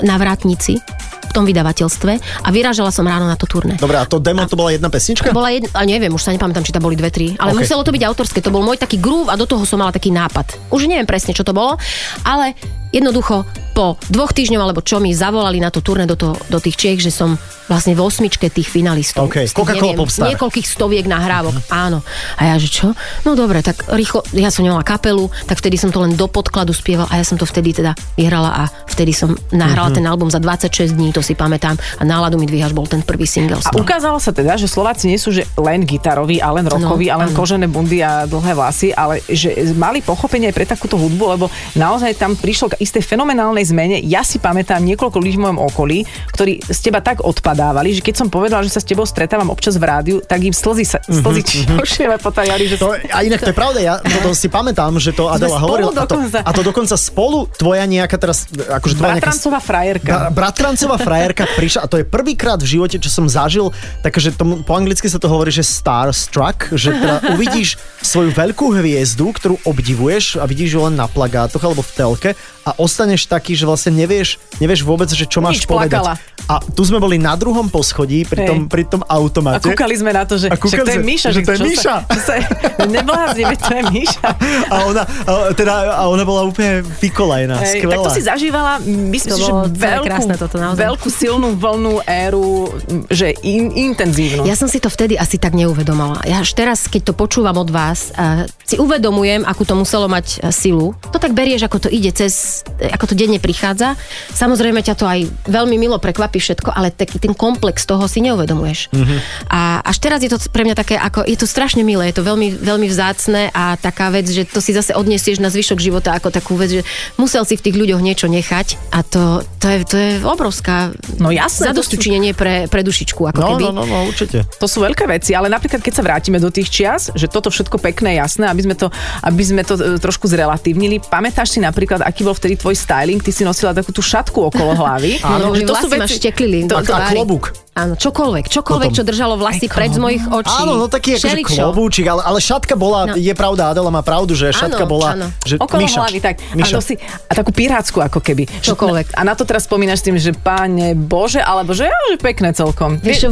[0.02, 0.82] na vrátnici
[1.24, 2.12] v tom vydavateľstve
[2.46, 3.78] a vyrážala som ráno na to turné.
[3.78, 5.30] Dobre, a to demo to bola jedna pesnička?
[5.30, 7.58] To bola jedna, a neviem, už sa nepamätám, či tam boli dve, tri, ale Ok.
[7.58, 7.62] okay.
[7.66, 10.14] muselo to byť autorské, to bol môj taký groove a do toho som mala taký
[10.14, 10.70] nápad.
[10.70, 11.78] Už neviem presne, čo to bolo,
[12.22, 12.54] ale
[12.94, 16.78] jednoducho po dvoch týždňoch, alebo čo mi zavolali na to turné do, to, do tých
[16.78, 19.26] Čiech, že som vlastne v osmičke tých finalistov.
[19.32, 20.28] OK, Z tých, Coca-Cola neviem, Popstar.
[20.30, 22.04] Niekoľkých stoviek nahrávok, áno.
[22.38, 22.92] A ja, že čo?
[23.24, 26.76] No dobre, tak rýchlo, ja som nemala kapelu, tak vtedy som to len do podkladu
[26.76, 30.44] spieval a ja som to vtedy teda vyhrala a vtedy som nahrala ten album za
[30.44, 31.80] 26 dní, to si pamätám.
[31.98, 33.64] A náladu mi dvíhaš bol ten prvý single.
[33.64, 37.16] A ukázalo sa teda, že Slováci nie sú že len gitaroví a len rockoví No,
[37.18, 37.38] a len áno.
[37.40, 42.14] kožené bundy a dlhé vlasy, ale že mali pochopenie aj pre takúto hudbu, lebo naozaj
[42.20, 43.98] tam prišlo k istej fenomenálnej zmene.
[44.04, 48.16] Ja si pamätám niekoľko ľudí v mojom okolí, ktorí z teba tak odpadávali, že keď
[48.24, 51.42] som povedala, že sa s tebou stretávam občas v rádiu, tak im slzy, sa, slzy
[51.42, 52.20] mm-hmm.
[52.28, 55.60] potajali, že To, a inak to je pravda, ja to si pamätám, že to Adela
[55.60, 55.92] hovorila.
[55.94, 60.14] A to, a to dokonca spolu tvoja nejaká teraz, akože tvoja nejaká Bratrancová frajerka.
[60.14, 63.72] Bra- bratrancová frajerka prišla a to je prvýkrát v živote, čo som zažil,
[64.06, 69.32] takže tomu, po anglicky sa to hovorí, že starstruck, že teda uvidíš svoju veľkú hviezdu,
[69.36, 72.30] ktorú obdivuješ a vidíš ju len na plagátoch alebo v telke
[72.64, 76.00] a ostaneš taký, že vlastne nevieš, nevieš vôbec, že čo máš Nič, povedať.
[76.00, 76.16] plakala.
[76.44, 78.48] A tu sme boli na druhom poschodí pri Hej.
[78.52, 79.64] tom, pri tom A automate.
[79.64, 81.30] kúkali sme na to, že, A že kúkali to je Míša.
[81.32, 81.96] že to je čo Míša.
[82.04, 82.36] Sa,
[83.64, 84.28] to je Míša.
[84.68, 87.96] A ona, a, teda, a ona bola úplne vykolajná, Hej, skvelá.
[87.96, 90.84] tak to si zažívala, myslím To si, že veľkú, krásne toto, naozaj.
[90.84, 92.68] veľkú silnú vlnu éru,
[93.08, 94.44] že in, intenzívnu.
[94.44, 96.20] Ja som si to vtedy asi tak neuvedomala.
[96.28, 100.44] Ja až teraz, keď to počúvam od vás, uh, si uvedomujem, akú to muselo mať
[100.44, 100.92] uh, silu.
[101.08, 103.98] To tak berieš, ako to ide cez, eh, ako to denne prichádza.
[104.34, 108.94] Samozrejme ťa to aj veľmi milo prekvapí všetko, ale taký ten komplex toho si neuvedomuješ.
[108.94, 109.20] Mm-hmm.
[109.50, 112.28] A až teraz je to pre mňa také, ako, je to strašne milé, je to
[112.28, 116.30] veľmi, veľmi vzácne a taká vec, že to si zase odniesieš na zvyšok života ako
[116.30, 116.82] takú vec, že
[117.16, 121.32] musel si v tých ľuďoch niečo nechať a to, to, je, to je obrovská No
[121.32, 123.64] jasné, zadostučinenie pre, pre dušičku, ako No, keby.
[123.70, 124.44] no, no, no, určite.
[124.60, 127.80] To sú veľké veci, ale napríklad keď sa vrátime do tých čias, že toto všetko
[127.80, 128.88] pekné, jasné, aby sme to,
[129.24, 131.00] aby sme to e, trošku zrelatívnili.
[131.00, 133.18] Pamätáš si napríklad, aký bol vtedy tvoj styling?
[133.18, 135.24] Ty si nosila takú tú šatku okolo hlavy.
[135.24, 136.68] Áno, že že vlasy ma šteklili.
[136.68, 137.56] A, do a klobúk.
[137.74, 138.98] Áno, čokoľvek, čokoľvek, Potom.
[138.98, 140.62] čo držalo vlasy pred z mojich očí.
[140.62, 143.18] Áno, no taký akože klobúčik, ale, ale šatka bola, No.
[143.18, 145.28] je pravda, Adela má pravdu, že šatka Áno, bola, áno.
[145.42, 146.38] že Okolo Miša, hlavy, tak.
[146.38, 146.78] A, Miša.
[146.78, 148.46] to si, a takú pirátsku ako keby.
[148.62, 149.18] Čokoľvek.
[149.18, 153.02] A na to teraz spomínaš tým, že páne Bože, alebo že, ja, že pekné celkom.
[153.02, 153.30] Vieš, čo,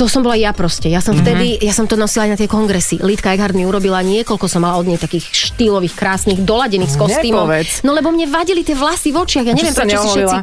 [0.00, 0.88] to som bola ja proste.
[0.88, 3.04] Ja som vtedy, ja som to nosila aj na tie kongresy.
[3.04, 7.44] Lidka Eckhart mi urobila niekoľko, som mala od nej takých štýlových, krásnych, doladených s kostýmom.
[7.44, 7.84] Nepovedz.
[7.84, 9.44] No lebo mne vadili tie vlasy v očiach.
[9.44, 10.36] Ja neviem, prečo všetci...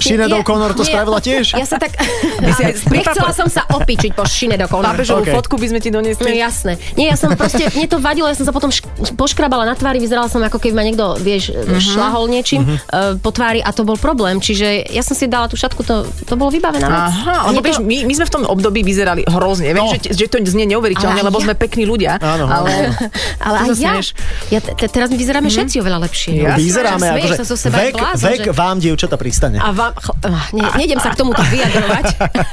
[0.00, 0.90] Sinead Nie, O'Connor to nie.
[0.90, 1.52] spravila tiež?
[1.52, 1.94] Ja sa tak
[2.90, 4.90] Nechcela som sa opičiť po šine do kolna.
[4.90, 5.32] Pápežovú OK.
[5.32, 6.34] fotku by sme ti No doniesli.
[6.34, 6.76] jasné.
[6.94, 9.96] Nie, ja som proste, mne to vadilo, ja som sa potom šk- poškrabala na tvári,
[9.96, 11.78] vyzerala som ako keby ma niekto, vieš, Mhm.
[11.78, 14.38] šlahol niečím uh, po tvári a to bol problém.
[14.38, 17.02] Čiže ja som si dala tú šatku, to, to bolo vybavená vec.
[17.06, 19.70] Aha, lebo vieš, to- my, my sme v tom období vyzerali hrozne.
[19.70, 19.92] Viem, No.
[19.92, 22.16] že, že to znie neuveriteľne, Ale lebo ja- sme pekní ľudia.
[22.16, 22.94] Áno, ale,
[23.38, 24.00] ale aj ja.
[24.50, 26.32] ja te, te, teraz my vyzeráme všetci oveľa lepšie.
[26.54, 26.62] Jasné.
[26.62, 29.56] Vyzeráme sa zo seba vek, blázon, vek že- vám, dievčata, pristane.
[29.56, 30.18] A vám, chl-
[30.52, 32.04] ne, nejdem sa k tomuto vyjadrovať.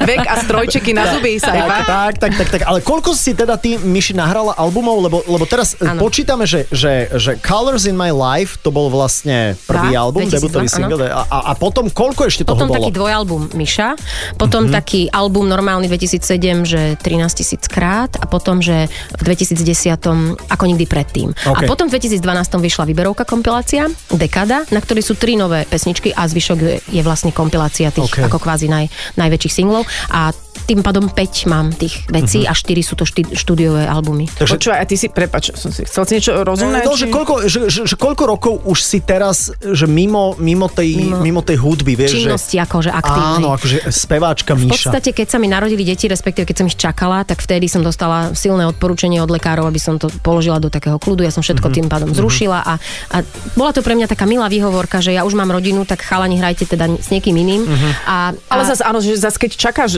[0.02, 2.62] Vek a strojčeky na zuby sa Tak, tak, tak, tak, tak.
[2.64, 5.02] Ale koľko si teda ty, Myši, nahrala albumov?
[5.02, 5.94] Lebo, lebo teraz ano.
[5.94, 6.00] Áno.
[6.02, 10.34] počítame, že, že, že Colors in My Life to bol vlastne prvý Dva, album, 2002,
[10.34, 11.06] debutový single.
[11.06, 12.80] A, a, potom koľko ešte toho Potom bolo?
[12.80, 13.90] taký dvojalbum Miša,
[14.36, 14.72] potom Mhm.
[14.72, 16.32] taký album normálny 2007,
[16.64, 20.00] že 13 tisíc krát a potom, že v 2010
[20.48, 21.36] ako nikdy predtým.
[21.36, 21.58] OK.
[21.58, 22.24] A potom v 2012
[22.58, 26.58] vyšla výberovka kompilácia Dekada, na ktorej sú tri nové pesničky a zvyšok
[26.92, 28.28] je, vlastne kompilácia tých OK.
[28.28, 32.48] ako kvázi naj, najväčších singlov a tým pádom 5 mám tých vecí Mhm.
[32.48, 34.28] a 4 sú to šty, štúdiové albumy.
[34.30, 36.82] Takže Počúvaj, a ty si, prepač, som si chcel si niečo rozumné?
[36.82, 40.96] No, že, koľko, že, že, že koľko rokov už si teraz, že mimo, mimo, tej,
[40.98, 42.64] mimo, Mimo tej hudby, vieš, Činnosti že...
[42.64, 43.36] akože aktívnej.
[43.38, 44.90] Áno, akože speváčka V Míša.
[44.90, 48.32] podstate, keď sa mi narodili deti, respektíve keď som ich čakala, tak vtedy som dostala
[48.34, 51.22] silné odporúčanie od lekárov, aby som to položila do takého kľudu.
[51.22, 51.74] Ja som všetko Mhm.
[51.74, 52.74] tým pádom zrušila a,
[53.10, 53.18] a
[53.54, 56.66] bola to pre mňa taká milá výhovorka, že ja už mám rodinu, tak chalani hrajte
[56.66, 57.62] teda s niekým iným.
[57.64, 57.90] Mhm.
[58.04, 58.16] A,
[58.48, 59.92] Ale a, zase áno, že zase keď čakáš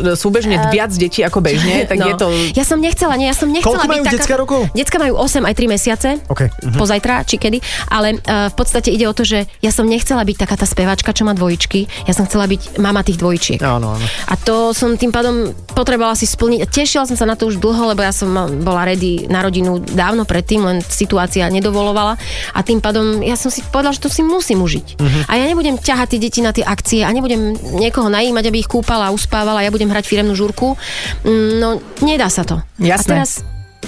[0.44, 2.28] e, súbežne viac detí ako bežne, tak no, je to...
[2.54, 4.16] Ja som nechcela, nie, ja som nechcela Koľko byť majú taká...
[4.18, 4.62] decka rokov?
[4.76, 6.10] Decka majú 8 aj 3 mesiace.
[6.28, 6.78] OK, mhm.
[6.80, 7.58] Pozajtra, či kedy.
[7.90, 11.16] Ale uh, v podstate ide o to, že ja som nechcela byť taká tá spevačka,
[11.16, 12.08] čo má dvojičky.
[12.08, 13.60] Ja som chcela byť mama tých dvojčiek.
[13.64, 14.06] Áno, áno.
[14.28, 16.68] A to som tým pádom potrebovala si splniť.
[16.70, 18.30] Tešila som sa na to už dlho, lebo ja som
[18.62, 22.20] bola ready na rodinu dávno predtým, len situácia nedovolovala.
[22.54, 25.00] A tým pádom ja som si povedala, že to si musím užiť.
[25.00, 25.20] Mhm.
[25.30, 28.70] A ja nebudem ťahať tie deti na tie akcie a nebudem niekoho najímať, aby ich
[28.70, 29.62] kúpala a uspávala.
[29.62, 30.76] Ja budem hrať firemnú žurku.
[31.22, 31.70] Mm, No,
[32.02, 32.60] nedá sa to.
[32.76, 33.16] Jasné.
[33.16, 33.32] A teraz,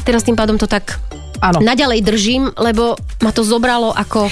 [0.02, 0.98] teraz tým pádom to tak
[1.42, 1.60] Áno.
[1.60, 4.30] naďalej držím, lebo ma to zobralo ako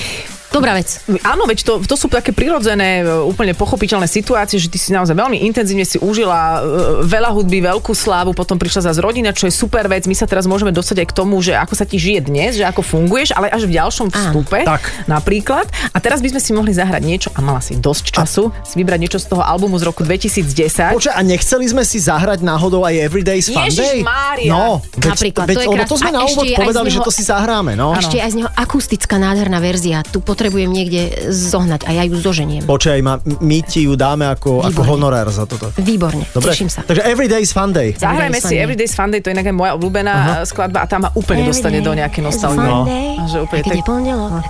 [0.54, 1.02] dobrá vec.
[1.26, 5.18] Áno, veď to, to sú také prirodzené, e, úplne pochopiteľné situácie, že ty si naozaj
[5.18, 9.54] veľmi intenzívne si užila e, veľa hudby, veľkú slávu, potom prišla zase rodina, čo je
[9.54, 10.06] super vec.
[10.06, 12.64] My sa teraz môžeme dostať aj k tomu, že ako sa ti žije dnes, že
[12.64, 15.10] ako funguješ, ale až v ďalšom vstupe Tak.
[15.10, 15.66] napríklad.
[15.92, 19.00] A teraz by sme si mohli zahrať niečo, a mala si dosť času, si vybrať
[19.02, 20.94] niečo z toho albumu z roku 2010.
[20.94, 24.04] Počkaj, a nechceli sme si zahrať náhodou aj Everyday's Fun Day?
[24.04, 24.52] Ježišmária.
[24.52, 27.08] No, veď, Napríklad, veď, to je lebo to sme A na úvod povedali, že neho-
[27.08, 27.96] to si zahráme, no.
[27.98, 30.04] Ešte aj z neho akustická nádherná verzia.
[30.06, 31.02] Tu potrebujem niekde
[31.32, 32.68] zohnať a ja ju zoženiem.
[32.68, 35.72] Počkaj, ma, my ti ju dáme ako, ako honorár za toto.
[35.80, 36.52] Výborne, Dobre?
[36.52, 36.84] teším sa.
[36.84, 37.96] Takže Everyday's Fun Day.
[37.96, 38.60] Zahrajme si Fun Day.
[38.60, 41.48] Everyday's Fun Day, to je inak aj moja obľúbená uh skladba a tá ma úplne
[41.48, 42.68] dostane do nejaké nostalgie.
[42.68, 42.84] No.
[42.84, 43.80] A Že úplne tak...
[43.88, 44.44] pondelok.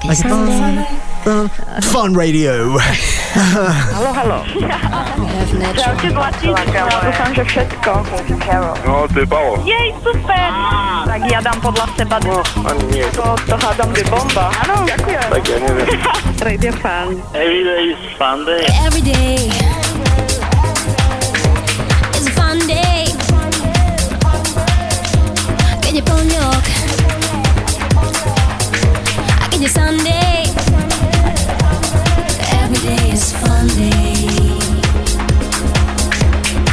[1.86, 2.82] Fun Radio.
[3.94, 4.38] Halo, halo.
[5.78, 6.08] Čaute.
[6.10, 7.92] Dúfam, že všetko.
[8.84, 9.62] No, to je Pavo.
[9.64, 10.48] Jej, super.
[11.04, 12.16] Tak ja dám podľa seba.
[12.26, 13.06] No, ani nie.
[13.14, 14.50] To, to hádam, že bomba.
[14.66, 15.28] Áno, ďakujem.
[15.30, 15.83] Tak ja neviem.
[15.84, 17.20] Radio fan.
[17.36, 18.64] Everyday is Sunday.
[18.86, 19.36] Every day
[22.16, 23.12] is a fun day.
[25.84, 26.64] Keď je pondelok
[29.44, 30.48] a keď je Sunday.
[32.64, 34.24] Every day is fun day.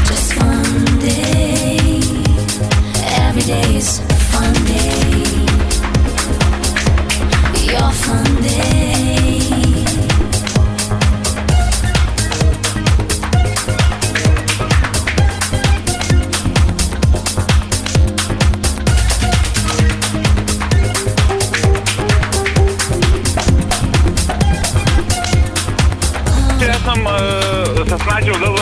[0.06, 1.98] Just fun day.
[3.26, 4.09] Every day is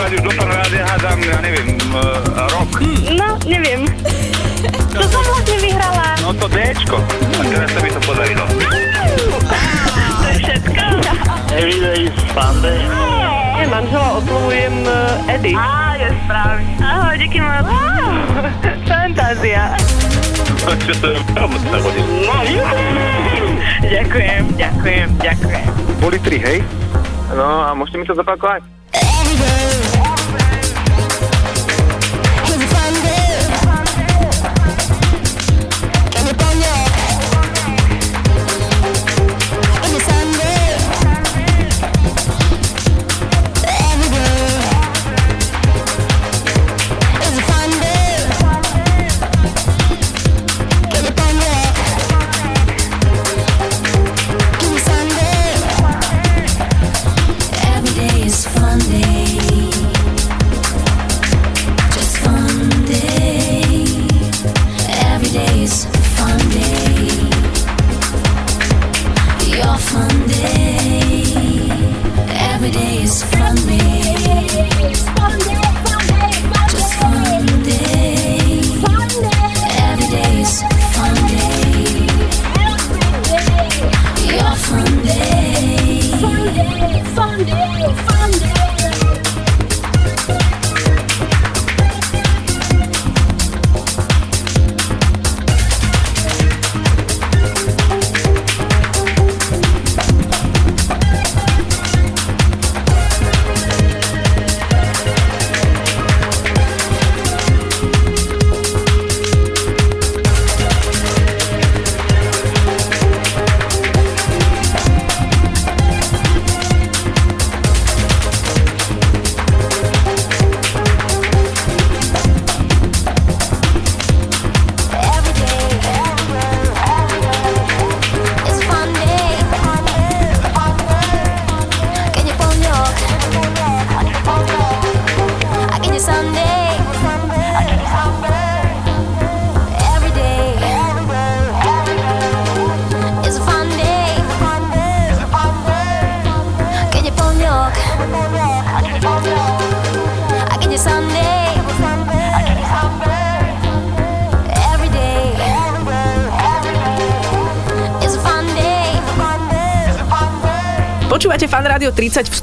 [0.09, 2.81] dovolať už do hádam, ja neviem, uh, rok.
[3.13, 3.85] No, neviem.
[4.97, 6.17] Čo som vlastne vyhrala?
[6.25, 6.97] No to Dčko.
[7.37, 8.45] A teraz sa mi to podarilo.
[8.49, 10.85] To je všetko.
[11.53, 12.81] Everyday is Sunday.
[13.69, 15.53] Manžela oslovujem uh, Edy.
[15.53, 16.73] Á, je správne.
[16.81, 17.69] Ahoj, díky moc.
[18.89, 19.77] Fantázia.
[20.89, 21.21] Čo to je.
[21.37, 22.37] No,
[23.85, 25.67] Ďakujem, ďakujem, ďakujem.
[26.01, 26.59] Boli tri, hej?
[27.37, 28.65] No a môžete mi to zopakovať?
[29.29, 29.88] Every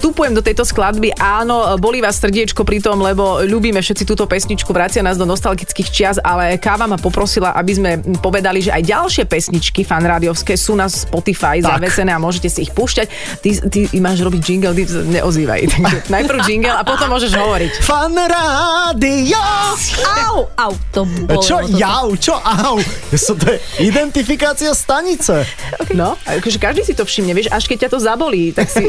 [0.05, 1.17] vstupujem do tejto skladby.
[1.17, 5.89] Áno, boli vás srdiečko pri tom, lebo ľúbime všetci túto pesničku, vracia nás do nostalgických
[5.89, 7.91] čias, ale Káva ma poprosila, aby sme
[8.21, 11.81] povedali, že aj ďalšie pesničky fan rádiovské sú na Spotify Tak.
[11.81, 13.09] zavesené a môžete si ich púšťať.
[13.41, 15.61] Ty, ty máš robiť jingle, ty neozývaj.
[15.73, 17.71] Takže najprv jingle a potom môžeš hovoriť.
[17.81, 19.41] Fan rádio!
[20.05, 21.41] Au, au, to bolo.
[21.41, 21.81] Čo toto.
[21.81, 22.77] jau, čo au?
[23.17, 25.49] So, to je identifikácia stanice.
[25.97, 28.85] No, akože každý si to všimne, vieš, až keď ťa to zabolí, tak si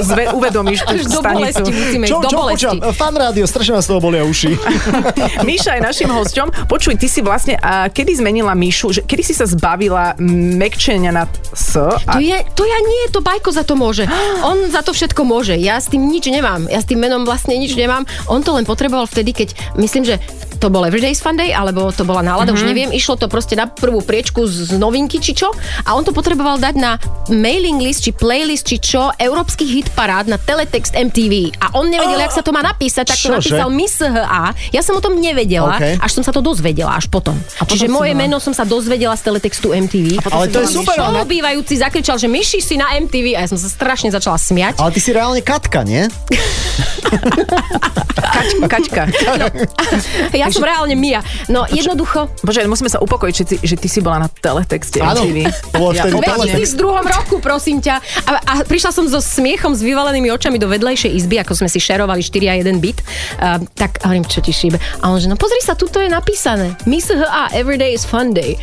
[0.00, 1.34] zve, uvedomíš tú Až do stanicu.
[1.34, 2.54] bolesti musíme Čo, ísť, do čo bolesti.
[2.56, 2.78] počúvam?
[2.92, 4.50] Fan rádio, strašne ma z toho bolia uši.
[5.48, 6.46] Míša je našim hosťom.
[6.64, 11.24] Počuj, ty si vlastne, a kedy zmenila Míšu, že, kedy si sa zbavila mekčenia na
[11.50, 11.74] S?
[11.76, 14.06] A, To, je, to ja nie, to Bajko za to môže.
[14.48, 15.54] On za to všetko môže.
[15.54, 16.66] Ja s tým nič nemám.
[16.66, 18.04] Ja s tým menom vlastne nič nemám.
[18.26, 20.22] On to len potreboval vtedy, keď myslím, že
[20.60, 22.66] to bol Everyday's Fun Day, alebo to bola nálada, mm-hmm.
[22.66, 25.54] už neviem, išlo to proste na prvú priečku z z novinky, či čo.
[25.86, 26.98] A on to potreboval dať na
[27.30, 31.54] mailing list, či playlist, či čo, európskych hit parád na Teletext MTV.
[31.62, 33.54] A on nevedel, jak sa to má napísať, tak to Čože?
[33.54, 34.56] napísal Miss HA.
[34.74, 36.02] Ja som o tom nevedela, OK.
[36.02, 37.38] až som sa to dozvedela, až potom.
[37.60, 40.18] potom Čiže moje meno som sa dozvedela z Teletextu MTV.
[40.26, 40.98] Ale to je super.
[40.98, 44.82] ale- Spolubývajúci zakričal, že Myši si na MTV a ja som sa strašne začala smiať.
[44.82, 46.08] Ale ty si reálne Katka, nie?
[48.16, 49.02] Kačka, kačka.
[50.40, 51.20] Ja som reálne Mia.
[51.48, 55.24] No jednoducho, Bože, musíme sa upokojiť, že ty, že ty si bola na teletexte Áno,
[56.22, 56.74] teletext.
[56.74, 57.94] v druhom roku, prosím ťa.
[58.26, 61.78] A, a prišla som so smiechom, s vyvalenými očami do vedlejšej izby, ako sme si
[61.78, 62.98] šerovali 4 a 1 byt.
[63.36, 64.78] Uh, tak hovorím, čo ti šíbe.
[65.02, 66.76] A on že, no pozri sa, tuto je napísané.
[66.84, 68.56] Miss HA, every day is fun day.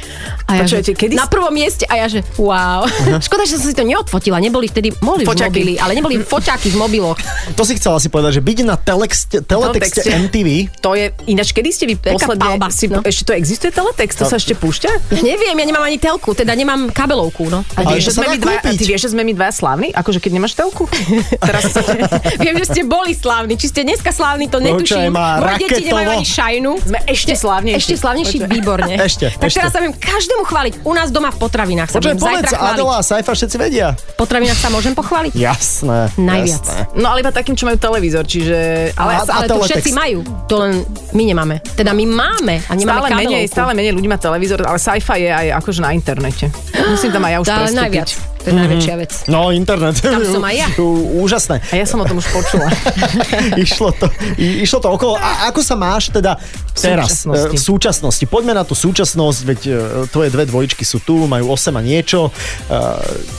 [0.48, 2.86] A ja, Počujete, že, kedy na prvom mieste a ja, že wow.
[3.26, 4.38] Škoda, že som si to neodfotila.
[4.40, 5.50] Neboli vtedy, mohli Foťaky.
[5.50, 7.18] mobily, ale neboli foťaky v mobiloch.
[7.58, 10.30] To si chcela si povedať, že byť na telexte, teletexte Teletexte.
[10.30, 10.50] MTV,
[10.82, 12.44] To je, ináč, kedy ste vy Taká posledne...
[12.46, 13.02] palba, si, no.
[13.02, 14.22] Ešte to existuje teletext?
[14.22, 14.90] To sa ešte púšťa?
[15.12, 17.66] Ja neviem, ja nemám ani telku, teda nemám kabelovku, no.
[17.74, 19.90] A vieš, že sme my dva, ty vieš, že sme my dva slávni?
[19.90, 20.86] Akože keď nemáš telku?
[21.50, 21.82] Teraz sa...
[22.44, 23.58] Viem, že ste boli slávni.
[23.58, 25.12] Či ste dneska slávni, to netuším.
[25.14, 26.72] Moje deti nemajú ani šajnu.
[26.84, 27.78] Sme ešte slávnejší.
[27.80, 28.94] Ešte slávnejší, výborne.
[29.10, 29.60] Ešte, Tak ešte.
[29.60, 30.74] teraz sa viem každému chváliť.
[30.86, 32.76] U nás doma v potravinách sa budem povedz, zajtra chváliť.
[32.78, 33.88] Adela a Saifa všetci vedia.
[33.96, 35.34] V potravinách sa môžem pochváliť?
[35.34, 36.12] Jasné.
[36.16, 36.64] Najviac.
[36.64, 36.80] Jasné.
[36.94, 38.92] No ale iba takým, čo majú televízor, čiže...
[38.96, 40.20] Ale, A- a ale to všetci majú.
[40.48, 41.56] To len my nemáme.
[41.74, 43.56] Teda my máme a nemáme Stále menej, kabelovku.
[43.56, 46.46] stále menej ľudí má televízor, ale sci-fi je aj akože na internete.
[46.86, 47.80] Musím tam aj ja už prestúpiť.
[47.80, 48.10] najviac.
[48.44, 49.12] To je najväčšia vec.
[49.26, 49.96] No, internet.
[49.98, 50.68] Tam som aj ja.
[50.84, 51.64] Ú- Úžasné.
[51.64, 52.68] A ja som o tom už počula.
[53.58, 55.16] išlo, to, i- išlo to okolo.
[55.16, 56.36] A ako sa máš teda
[56.76, 57.48] teraz, súčasnosti.
[57.48, 58.24] e, v súčasnosti?
[58.28, 59.74] Poďme na tú súčasnosť, veď e,
[60.08, 62.30] tvoje dve dvojičky sú tu, majú 8 a niečo.
[62.68, 62.72] E,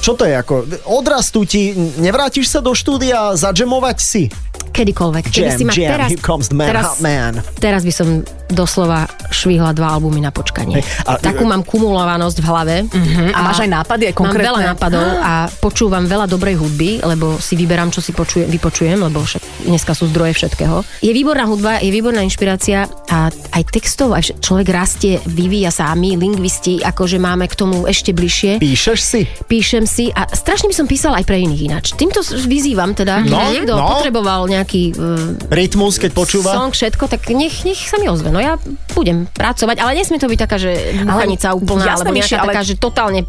[0.01, 0.55] Čo to je ako?
[0.89, 4.33] Odrastú ti, nevrátiš sa do štúdia zadžemovať si?
[4.75, 5.25] Kedykoľvek.
[5.31, 7.33] Keby Jam, si ma jam, teraz, here comes the man, teraz, hot man.
[7.63, 8.09] teraz by som
[8.47, 10.79] doslova švihla dva albumy na počkanie.
[11.05, 12.77] A- Takú mám kumulovanosť v hlave.
[13.31, 14.45] A máš aj nápady, aj konkrétne?
[14.45, 18.99] Mám veľa nápadov a počúvam veľa dobrej hudby, lebo si vyberám, čo si počujem, vypočujem,
[18.99, 20.85] lebo však dneska sú zdroje všetkého.
[21.01, 25.89] Je výborná hudba, je výborná inšpirácia a aj textov, aj vš- človek rastie, vyvíja sa
[25.89, 28.59] a my, lingvisti, akože máme k tomu ešte bližšie.
[28.59, 29.21] Píšeš si?
[29.47, 31.85] Píšem si a strašne by som písal aj pre iných ináč.
[31.95, 33.87] Týmto vyzývam teda, No, že niekto no.
[33.89, 36.53] potreboval nejaký uh, Rytmus, keď počúva.
[36.53, 38.34] song, všetko, tak nech, nech sa mi ozve.
[38.35, 38.59] No ja
[38.91, 42.63] budem pracovať, ale nesmie to byť taká, že buchanica úplná, jasné, alebo nejaká ale- taká,
[42.63, 43.21] že totálne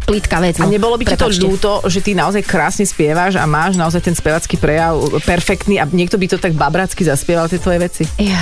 [0.00, 0.54] plitká vec.
[0.56, 0.70] A No.
[0.70, 4.54] nebolo by ti to ľúto, že ty naozaj krásne spievaš a máš naozaj ten spevacký
[4.54, 8.02] prejav perfektný a niekto by to tak babracky zaspieval, tie tvoje veci?
[8.16, 8.38] Ja,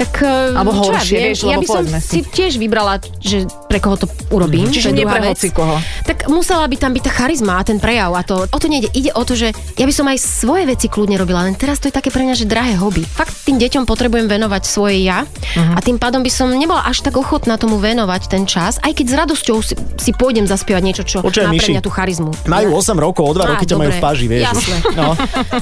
[0.00, 2.18] tak eh, Alebo čo horšie, ja vieš, ja by som si si.
[2.24, 4.64] tiež vybrala, že pre koho to urobím.
[4.64, 4.72] Mhm.
[4.72, 5.36] Čiže nie pre vec.
[5.36, 5.76] hocikoho.
[6.02, 8.88] Tak musela by tam byť tá charizma a ten prejav a to, o to nejde.
[8.90, 11.86] Ide o to, že ja by som aj svoje veci kľudne robila, len teraz to
[11.86, 13.04] je také pre mňa, že drahé hobby.
[13.04, 15.74] Fakt tým deťom potrebujem venovať svoje ja Mhm.
[15.74, 19.06] a tým pádom by som nebola až tak ochotná tomu venovať ten čas, aj keď
[19.06, 22.30] s radosťou si, si pôjdem zaspievať niečo, čo Počkaj, má pre mňa tú charizmu.
[22.46, 24.44] Majú 8 rokov, o 2 Á, roky ťa majú v páži, vieš.
[24.46, 24.76] jasné.
[24.94, 25.12] No.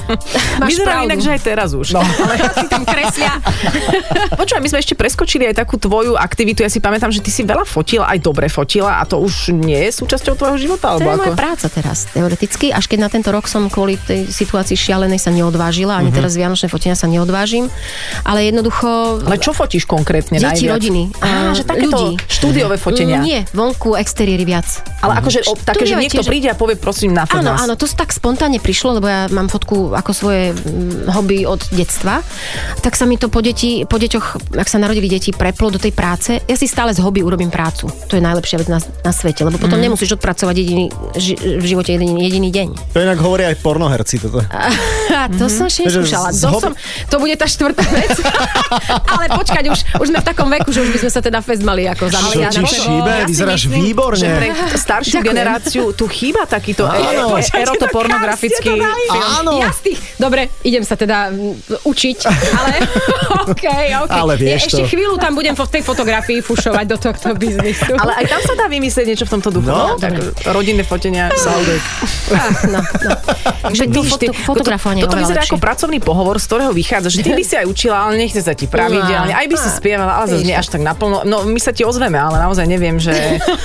[0.61, 1.87] Máš Vyzerá inak, že aj teraz už.
[1.91, 2.01] No.
[2.23, 3.33] Ale si tam kreslia.
[4.29, 6.61] Počúvaj, my sme ešte preskočili aj takú tvoju aktivitu.
[6.61, 9.77] Ja si pamätám, že ty si veľa fotila, aj dobre fotila a to už nie
[9.79, 10.93] je súčasťou tvojho života?
[10.93, 11.17] To je ako?
[11.19, 12.69] moja práca teraz, teoreticky.
[12.69, 16.67] Až keď na tento rok som kvôli tej situácii šialenej sa neodvážila, ani teraz vianočné
[16.67, 17.67] fotenia sa neodvážim.
[18.21, 19.19] Ale jednoducho...
[19.21, 20.73] Ale čo fotíš konkrétne Deti, najviac?
[20.73, 22.13] rodiny, Á, že takéto ľudí.
[22.23, 23.17] štúdiové fotenia.
[23.17, 24.65] Mm, Nie, vonku, exteriéry viac.
[24.99, 27.63] Ale akože o, také, že niekto tiež- príde a povie, prosím, na Áno, nás.
[27.63, 32.21] áno, to tak spontánne prišlo, lebo ja mám fotku ako svoje mm, hobby od detstva.
[32.79, 35.93] Tak sa mi to po, deti, po deťoch, ak sa narodili deti, preplo do tej
[35.93, 36.41] práce.
[36.41, 37.85] Ja si stále z hobby urobím prácu.
[38.03, 39.85] To je najlepšia vec na, na svete, lebo potom Mhm.
[39.85, 42.67] nemusíš odpracovať jediný, ži, v živote jediný, jediný deň.
[42.89, 44.41] To inak hovoria aj pornoherci toto.
[45.11, 46.33] A to som ešte neskúšala.
[46.33, 46.73] To, hobby- som,
[47.05, 48.17] to bude tá štvrtá vec.
[49.13, 51.61] Ale počkať, už, už sme v takom veku, že už by sme sa teda fest
[51.61, 52.53] mali ako Čo zamaliať.
[52.55, 53.11] ti šíbe?
[53.11, 54.17] ja Vyzeráš myslím, výborne.
[54.17, 55.29] Že pre staršiu Ďakujem.
[55.29, 57.35] generáciu tu chýba takýto Áno.
[57.35, 58.85] e- erotopornografický film.
[59.37, 59.61] Áno.
[60.15, 62.17] Dobre, idem sa teda mm, učiť,
[62.55, 62.73] ale
[63.45, 63.65] OK,
[64.05, 64.11] OK.
[64.11, 64.89] Ale vieš ja ešte to.
[64.91, 67.91] chvíľu tam budem v tej fotografii fušovať do tohto biznisu.
[67.95, 69.67] Ale aj tam sa dá vymyslieť niečo v tomto duchu.
[69.67, 69.79] No.
[69.89, 70.13] No, tak
[70.45, 71.31] rodinné fotenia.
[71.35, 71.81] Saudek.
[72.29, 73.11] Ah, no, no.
[73.69, 75.51] Takže to Vidíš, foto, fotografovanie je Toto vyzerá lepšie.
[75.51, 78.53] ako pracovný pohovor, z ktorého vychádza, že ty by si aj učila, ale nechce sa
[78.55, 79.33] ti pravidelne.
[79.33, 81.25] Aj by si spievala, ale zase nie až tak naplno.
[81.25, 83.11] No my sa ti ozveme, ale naozaj neviem, že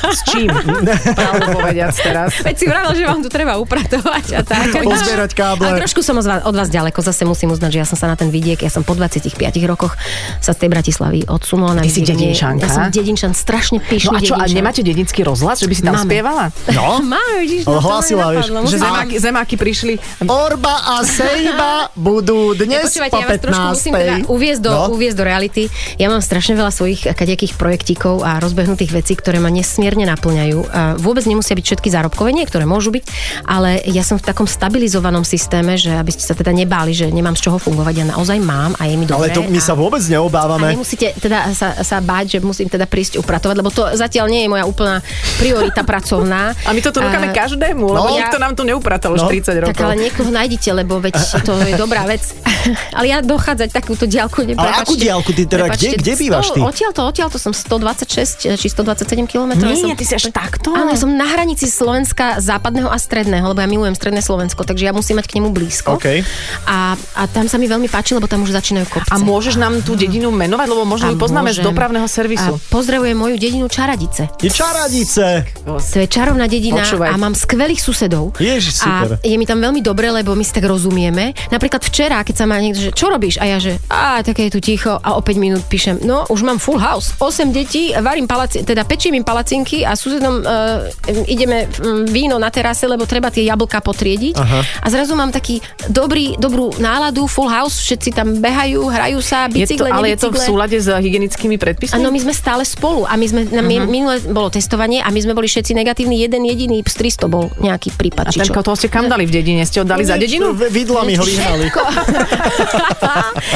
[0.02, 0.50] s čím.
[1.18, 2.34] Pravdu povediac teraz.
[2.42, 4.66] Veď si vravel, že vám tu treba upratovať a tak.
[4.88, 5.66] Pozbierať káble.
[5.68, 8.06] Ale trošku som od vás, od vás ďaleko, zase musím uznať, že ja som sa
[8.08, 9.94] na ten vidiek, ja som po 25 rokoch
[10.38, 12.64] sa z tej Bratislavy odsunula na Ty si dedinčanka?
[12.64, 14.56] Ja som dedinčan, strašne No pyšný a čo, a dedinčan.
[14.56, 16.04] nemáte dedinský rozhlas, že by si tam Máme.
[16.04, 16.44] spievala?
[16.70, 18.46] No, Máme, vidíš, no hlásila, vieš.
[18.50, 19.94] Že zemáky, zemáky prišli.
[20.22, 23.74] Orba a Sejba budú dnes Počúvajte, po ja vás trošku 15.
[23.74, 24.90] musím teda uviezť do, No.
[24.90, 25.62] uviezť do reality.
[25.96, 30.58] Ja mám strašne veľa svojich kadejakých projektíkov a rozbehnutých vecí, ktoré ma nesmierne naplňajú.
[30.66, 33.04] A vôbec nemusia byť všetky zárobkové, niektoré môžu byť,
[33.44, 37.34] ale ja som v takom stabilizovanom systéme, že aby ste sa teda nebáli, že nemám
[37.34, 37.94] z čoho fungovať.
[37.96, 39.30] Ja naozaj mám a je mi dobre.
[39.30, 39.62] Ale to my a...
[39.62, 40.66] sa vôbec a neobávame.
[40.70, 44.48] nemusíte teda sa, sa báť, že musím teda prísť upratovať, lebo to zatiaľ nie je
[44.48, 45.02] moja úplná
[45.36, 46.54] priorita pracovná.
[46.60, 48.14] A my to tu núkame A- každému, lebo No.
[48.14, 49.28] nikto nám to neupratal už No.
[49.28, 49.70] 30 rokov.
[49.70, 52.22] Tak ale niekoho nájdete, lebo veď to je dobrá vec.
[52.96, 54.82] ale ja dochádzať takúto diálku Ale neprepačte.
[54.82, 56.60] akú diaľku ty teda, kde- kde bývaš ty?
[56.60, 59.66] Odtiaľ to, odtiaľ to som 126 či 127 kilometrov.
[59.66, 60.70] Nie, som, ty si až takto?
[60.70, 64.84] Áno, ja som na hranici Slovenska západného a stredného, lebo ja milujem stredné Slovensko, takže
[64.84, 65.94] ja musím mať k nemu blízko.
[65.94, 66.22] OK.
[66.64, 69.10] A, a tam sa mi veľmi páči, lebo tam už začínajú kopce.
[69.10, 71.66] A môžeš nám tú dedinu menovať, lebo možno A ju poznáme z môžem.
[71.72, 72.52] dopravného servisu.
[72.54, 74.28] A pozdravujem moju dedinu Čaradice.
[74.38, 75.48] Je čaradice.
[75.64, 77.08] To je čarovná dedina Počúvaj.
[77.08, 78.36] a mám skvelých susedov.
[78.36, 79.16] Ježiš, super.
[79.18, 81.32] A je mi tam veľmi dobre, lebo my si tak rozumieme.
[81.48, 83.40] Napríklad včera, keď sa ma niekto, že čo robíš?
[83.40, 86.44] A ja, že a také je tu ticho a o 5 minút píšem, no už
[86.44, 91.64] mám full house, 8 detí, varím palaci, teda pečím im palacinky a susedom uh, ideme
[91.66, 94.34] mm, víno na terase, lebo treba tie jablka potriediť.
[94.36, 94.60] Aha.
[94.84, 99.48] A zrazu mám taký dobrý, dobrú náladu, full house, všetci tam behajú, hrajú sa,
[99.94, 101.94] bicykle, ale je to v súlade s hygienickými predpismi?
[101.94, 103.86] Áno, my sme stále spolu a my sme, na uh-huh.
[103.86, 107.94] minule bolo testovanie a my sme boli všetci negatívni, jeden jediný z 300 bol nejaký
[107.94, 108.30] prípad.
[108.30, 109.62] A ten toho ste kam dali v dedine?
[109.62, 110.52] Ste ho dali za dedinu?
[110.52, 111.70] V- Vidlami ho vyhnali.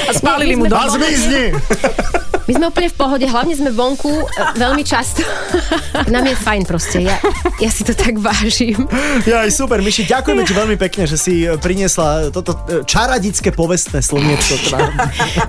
[0.09, 0.79] A spálili mu my sme dom.
[0.79, 1.45] A zmizni!
[2.49, 4.25] My sme úplne v pohode, hlavne sme vonku e,
[4.57, 5.21] veľmi často.
[6.13, 7.21] Nám je fajn proste, ja,
[7.61, 8.89] ja si to tak vážim.
[9.29, 13.53] Ja, aj super, Myši, ďakujeme ti veľmi pekne, že si e, priniesla toto e, čaradické
[13.53, 14.55] povestné slovniečko.
[14.65, 14.81] Teda.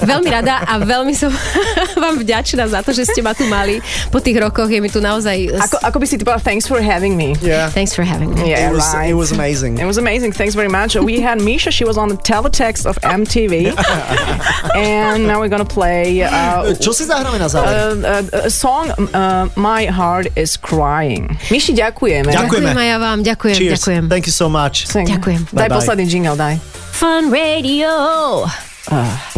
[0.04, 1.30] Veľmi rada a veľmi som
[2.04, 3.80] vám vďačná za to, že ste ma tu mali.
[4.10, 5.54] Po tých rokoch je mi tu naozaj...
[5.70, 7.38] Ako, ako by si ty povedala, thanks for having me.
[7.40, 7.70] Yeah.
[7.70, 8.50] Thanks for having me.
[8.52, 9.14] Yeah, It was, right.
[9.14, 9.78] it was amazing.
[9.78, 10.34] It was amazing.
[10.34, 10.96] Thanks very much.
[10.98, 11.70] We had Misha.
[11.70, 13.76] She was on the teletext of MTV.
[14.76, 17.68] and now we're to play uh, Čo si zahráme na záver?
[17.68, 21.28] uh, uh, a song uh, My Heart is Crying.
[21.52, 22.32] Miši, ďakujeme.
[22.32, 22.64] Ďakujem.
[22.64, 23.74] Ďakujem aj ja vám, ďakujem, Cheers.
[23.76, 24.04] ďakujem.
[24.08, 24.88] Thank you so much.
[24.88, 25.06] Sing.
[25.10, 25.52] Ďakujem.
[25.52, 25.76] Daj Bye-bye.
[25.76, 26.56] posledný jingle, daj.
[26.96, 28.69] Fun Radio.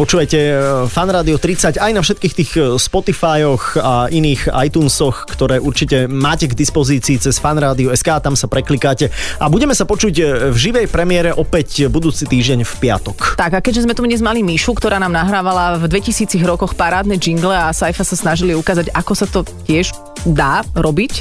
[0.00, 0.56] Počúvajte eh,
[0.88, 6.48] Fan Radio 30 aj na všetkých tých eh, Spotifyoch a iných iTunesoch, ktoré určite máte
[6.48, 10.56] k dispozícii cez Fan Radio SK, tam sa preklikáte a budeme sa počuť eh, v
[10.56, 13.36] živej premiére opäť budúci týždeň v piatok.
[13.36, 17.20] Tak a keďže sme tu dnes mali Míšu, ktorá nám nahrávala v 2000 rokoch parádne
[17.20, 19.92] jingle a Saifa sa snažili ukázať, ako sa to tiež
[20.26, 21.12] dá robiť,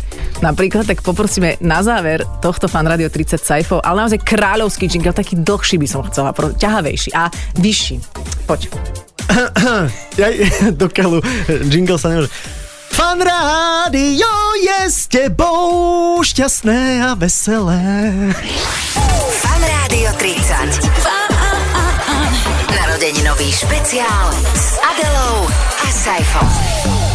[0.45, 5.37] napríklad, tak poprosíme na záver tohto Fan Radio 30 Saifov, ale naozaj kráľovský jingle, taký
[5.37, 7.95] dlhší by som chcela, pro- ťahavejší a vyšší.
[8.45, 8.61] Poď.
[10.19, 10.27] Ja,
[10.81, 11.23] do keľu,
[11.71, 12.27] jingle sa nemôže.
[12.91, 14.27] Fan rádio
[14.59, 17.79] je s tebou šťastné a veselé.
[19.39, 20.91] Fan Rádio 30.
[22.75, 25.47] Narodeninový špeciál s Adelou
[25.79, 27.10] a Saifom.